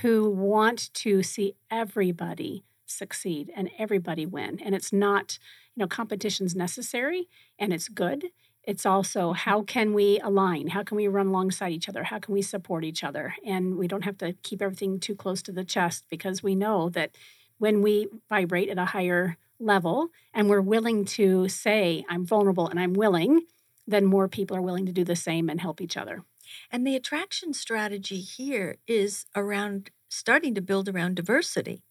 [0.02, 4.60] who want to see everybody succeed and everybody win.
[4.64, 5.40] And it's not,
[5.74, 7.26] you know, competition's necessary
[7.58, 8.26] and it's good.
[8.66, 10.68] It's also how can we align?
[10.68, 12.04] How can we run alongside each other?
[12.04, 13.34] How can we support each other?
[13.44, 16.88] And we don't have to keep everything too close to the chest because we know
[16.90, 17.10] that
[17.58, 22.80] when we vibrate at a higher level and we're willing to say, I'm vulnerable and
[22.80, 23.42] I'm willing,
[23.86, 26.22] then more people are willing to do the same and help each other.
[26.70, 31.82] And the attraction strategy here is around starting to build around diversity.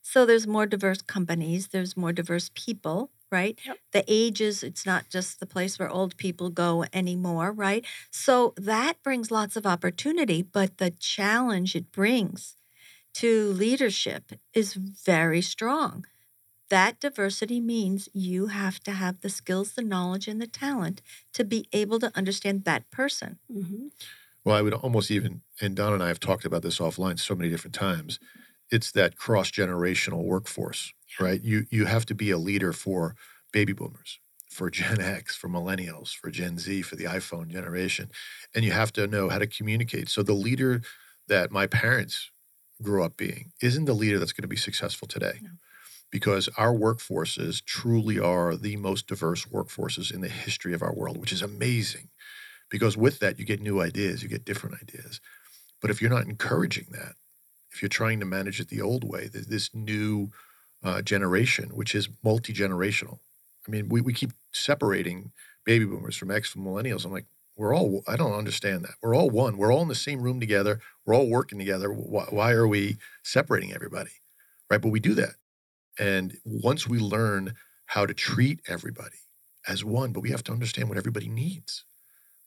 [0.00, 3.58] So there's more diverse companies, there's more diverse people, right?
[3.64, 3.78] Yep.
[3.92, 7.84] The ages, it's not just the place where old people go anymore, right?
[8.10, 12.56] So that brings lots of opportunity, but the challenge it brings
[13.14, 16.06] to leadership is very strong.
[16.70, 21.02] That diversity means you have to have the skills, the knowledge, and the talent
[21.34, 23.38] to be able to understand that person.
[23.52, 23.88] Mm-hmm.
[24.44, 27.34] Well, I would almost even, and Don and I have talked about this offline so
[27.34, 28.18] many different times
[28.72, 31.26] it's that cross generational workforce, yeah.
[31.26, 31.42] right?
[31.42, 33.14] You you have to be a leader for
[33.52, 38.10] baby boomers, for Gen X, for millennials, for Gen Z, for the iPhone generation,
[38.54, 40.08] and you have to know how to communicate.
[40.08, 40.82] So the leader
[41.28, 42.30] that my parents
[42.82, 45.38] grew up being isn't the leader that's going to be successful today.
[45.42, 45.50] No.
[46.10, 51.16] Because our workforces truly are the most diverse workforces in the history of our world,
[51.16, 52.08] which is amazing.
[52.70, 55.20] Because with that, you get new ideas, you get different ideas.
[55.80, 57.14] But if you're not encouraging that,
[57.70, 60.30] if you're trying to manage it the old way, this new
[60.82, 63.18] uh, generation, which is multi generational.
[63.66, 65.32] I mean, we, we keep separating
[65.64, 67.04] baby boomers from X from millennials.
[67.04, 67.26] I'm like,
[67.56, 68.94] we're all, I don't understand that.
[69.02, 69.56] We're all one.
[69.56, 70.80] We're all in the same room together.
[71.04, 71.92] We're all working together.
[71.92, 74.10] Why, why are we separating everybody?
[74.70, 74.80] Right.
[74.80, 75.34] But we do that.
[75.98, 77.54] And once we learn
[77.86, 79.18] how to treat everybody
[79.68, 81.84] as one, but we have to understand what everybody needs,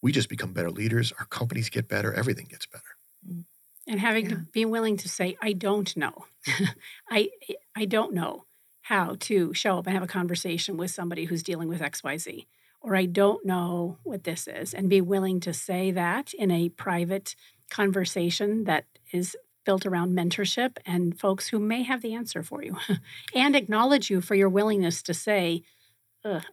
[0.02, 1.14] we just become better leaders.
[1.20, 2.14] Our companies get better.
[2.14, 3.44] Everything gets better.
[3.88, 4.32] And having yeah.
[4.32, 6.26] to be willing to say i don't know.
[7.10, 7.30] I
[7.76, 8.46] i don't know
[8.84, 12.46] how to show up and have a conversation with somebody who's dealing with xyz
[12.82, 16.70] or i don't know what this is and be willing to say that in a
[16.70, 17.36] private
[17.70, 22.78] conversation that is built around mentorship and folks who may have the answer for you
[23.34, 25.64] and acknowledge you for your willingness to say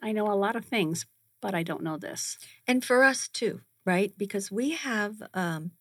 [0.02, 1.06] i know a lot of things
[1.40, 2.38] but i don't know this.
[2.68, 4.12] And for us too right?
[4.16, 5.72] Because we have um,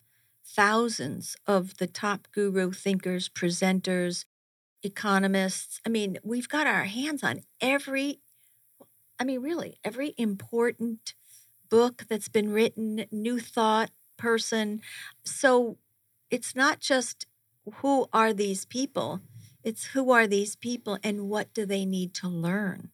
[0.45, 4.25] thousands of the top guru thinkers, presenters,
[4.83, 5.79] economists.
[5.85, 8.19] I mean, we've got our hands on every,
[9.19, 11.13] I mean, really, every important
[11.69, 14.81] book that's been written, new thought, person.
[15.23, 15.77] So
[16.29, 17.25] it's not just
[17.75, 19.21] who are these people,
[19.63, 22.89] it's who are these people and what do they need to learn.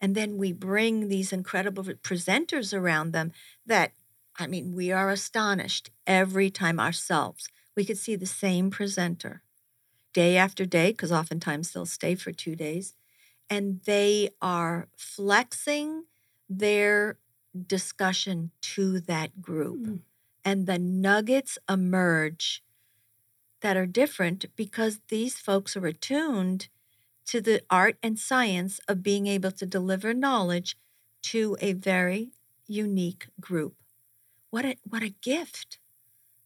[0.00, 3.32] And then we bring these incredible presenters around them
[3.66, 3.92] that,
[4.38, 7.48] I mean, we are astonished every time ourselves.
[7.76, 9.42] We could see the same presenter
[10.12, 12.94] day after day, because oftentimes they'll stay for two days,
[13.50, 16.04] and they are flexing
[16.48, 17.18] their
[17.66, 19.80] discussion to that group.
[19.80, 20.00] Mm.
[20.44, 22.62] And the nuggets emerge
[23.60, 26.68] that are different because these folks are attuned
[27.26, 30.78] to the art and science of being able to deliver knowledge
[31.22, 32.30] to a very
[32.66, 33.74] unique group.
[34.50, 35.78] What a, what a gift.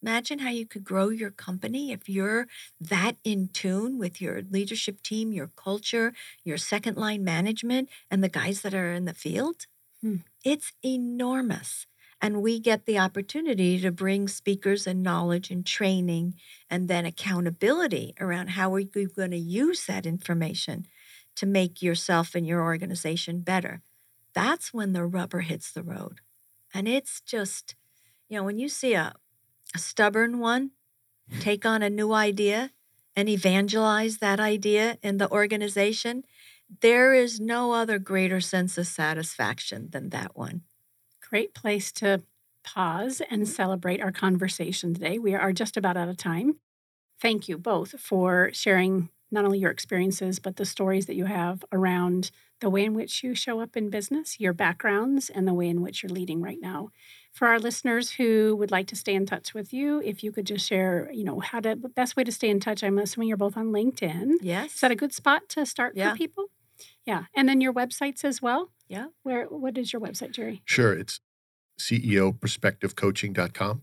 [0.02, 2.48] Imagine how you could grow your company if you're
[2.80, 8.28] that in tune with your leadership team, your culture, your second line management, and the
[8.28, 9.66] guys that are in the field.
[10.00, 10.16] Hmm.
[10.44, 11.86] It's enormous.
[12.20, 16.34] And we get the opportunity to bring speakers and knowledge and training
[16.70, 20.86] and then accountability around how are you going to use that information
[21.36, 23.82] to make yourself and your organization better.
[24.34, 26.20] That's when the rubber hits the road.
[26.74, 27.74] And it's just,
[28.32, 29.12] you know, when you see a,
[29.74, 30.70] a stubborn one
[31.40, 32.70] take on a new idea
[33.14, 36.24] and evangelize that idea in the organization,
[36.80, 40.62] there is no other greater sense of satisfaction than that one.
[41.28, 42.22] Great place to
[42.64, 45.18] pause and celebrate our conversation today.
[45.18, 46.56] We are just about out of time.
[47.20, 51.66] Thank you both for sharing not only your experiences, but the stories that you have
[51.70, 52.30] around
[52.60, 55.82] the way in which you show up in business, your backgrounds, and the way in
[55.82, 56.90] which you're leading right now.
[57.32, 60.46] For our listeners who would like to stay in touch with you, if you could
[60.46, 62.84] just share, you know, how to best way to stay in touch.
[62.84, 64.34] I'm assuming you're both on LinkedIn.
[64.42, 64.74] Yes.
[64.74, 66.10] Is that a good spot to start yeah.
[66.10, 66.50] for people?
[67.06, 67.24] Yeah.
[67.34, 68.70] And then your websites as well?
[68.86, 69.06] Yeah.
[69.22, 70.60] Where what is your website, Jerry?
[70.66, 70.92] Sure.
[70.92, 71.20] It's
[71.80, 73.82] CEOperspectivecoaching.com.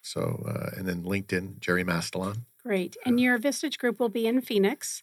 [0.00, 2.44] So, uh, and then LinkedIn, Jerry Mastellon.
[2.62, 2.96] Great.
[3.04, 5.02] And uh, your Vistage group will be in Phoenix.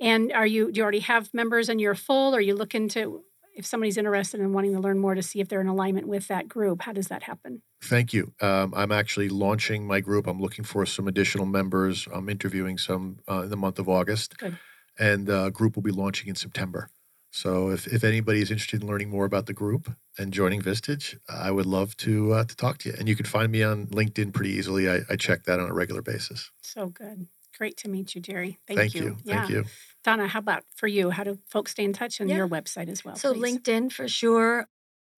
[0.00, 2.34] And are you, do you already have members and you're full?
[2.34, 3.24] Or are you looking to,
[3.58, 6.28] if somebody's interested in wanting to learn more to see if they're in alignment with
[6.28, 7.60] that group, how does that happen?
[7.82, 8.32] Thank you.
[8.40, 10.26] Um, I'm actually launching my group.
[10.26, 12.08] I'm looking for some additional members.
[12.12, 14.38] I'm interviewing some uh, in the month of August.
[14.38, 14.56] Good
[14.98, 16.90] and the group will be launching in September.
[17.30, 21.18] So if, if anybody is interested in learning more about the group and joining Vistage,
[21.28, 22.94] I would love to uh, to talk to you.
[22.98, 24.88] And you can find me on LinkedIn pretty easily.
[24.88, 26.50] I, I check that on a regular basis.
[26.62, 27.26] So good.
[27.58, 28.58] Great to meet you, Jerry.
[28.66, 29.02] Thank, Thank you.
[29.02, 29.16] you.
[29.24, 29.34] Yeah.
[29.40, 29.64] Thank you.
[30.04, 31.10] Donna, how about for you?
[31.10, 32.36] How do folks stay in touch on yeah.
[32.36, 33.16] your website as well?
[33.16, 33.58] So please?
[33.58, 34.68] LinkedIn for sure.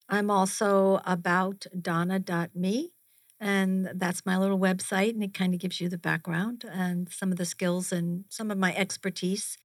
[0.09, 2.91] I'm also about donna.me.
[3.39, 7.31] And that's my little website, and it kind of gives you the background and some
[7.31, 9.57] of the skills and some of my expertise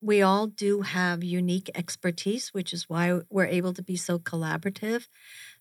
[0.00, 5.08] we all do have unique expertise, which is why we're able to be so collaborative.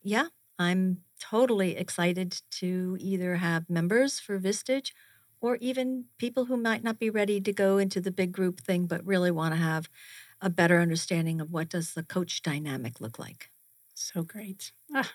[0.03, 0.27] Yeah,
[0.59, 4.91] I'm totally excited to either have members for Vistage
[5.41, 8.85] or even people who might not be ready to go into the big group thing
[8.87, 9.89] but really want to have
[10.41, 13.49] a better understanding of what does the coach dynamic look like.
[13.93, 14.71] So great.
[14.93, 15.13] Ah,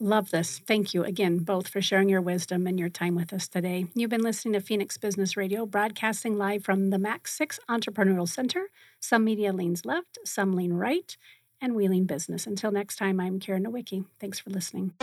[0.00, 0.58] Love this.
[0.66, 3.86] Thank you again, both, for sharing your wisdom and your time with us today.
[3.94, 8.66] You've been listening to Phoenix Business Radio, broadcasting live from the MAC6 Entrepreneurial Center.
[8.98, 11.16] Some media leans left, some lean right,
[11.60, 12.44] and we lean business.
[12.44, 14.04] Until next time, I'm Karen Nowicki.
[14.18, 14.94] Thanks for listening.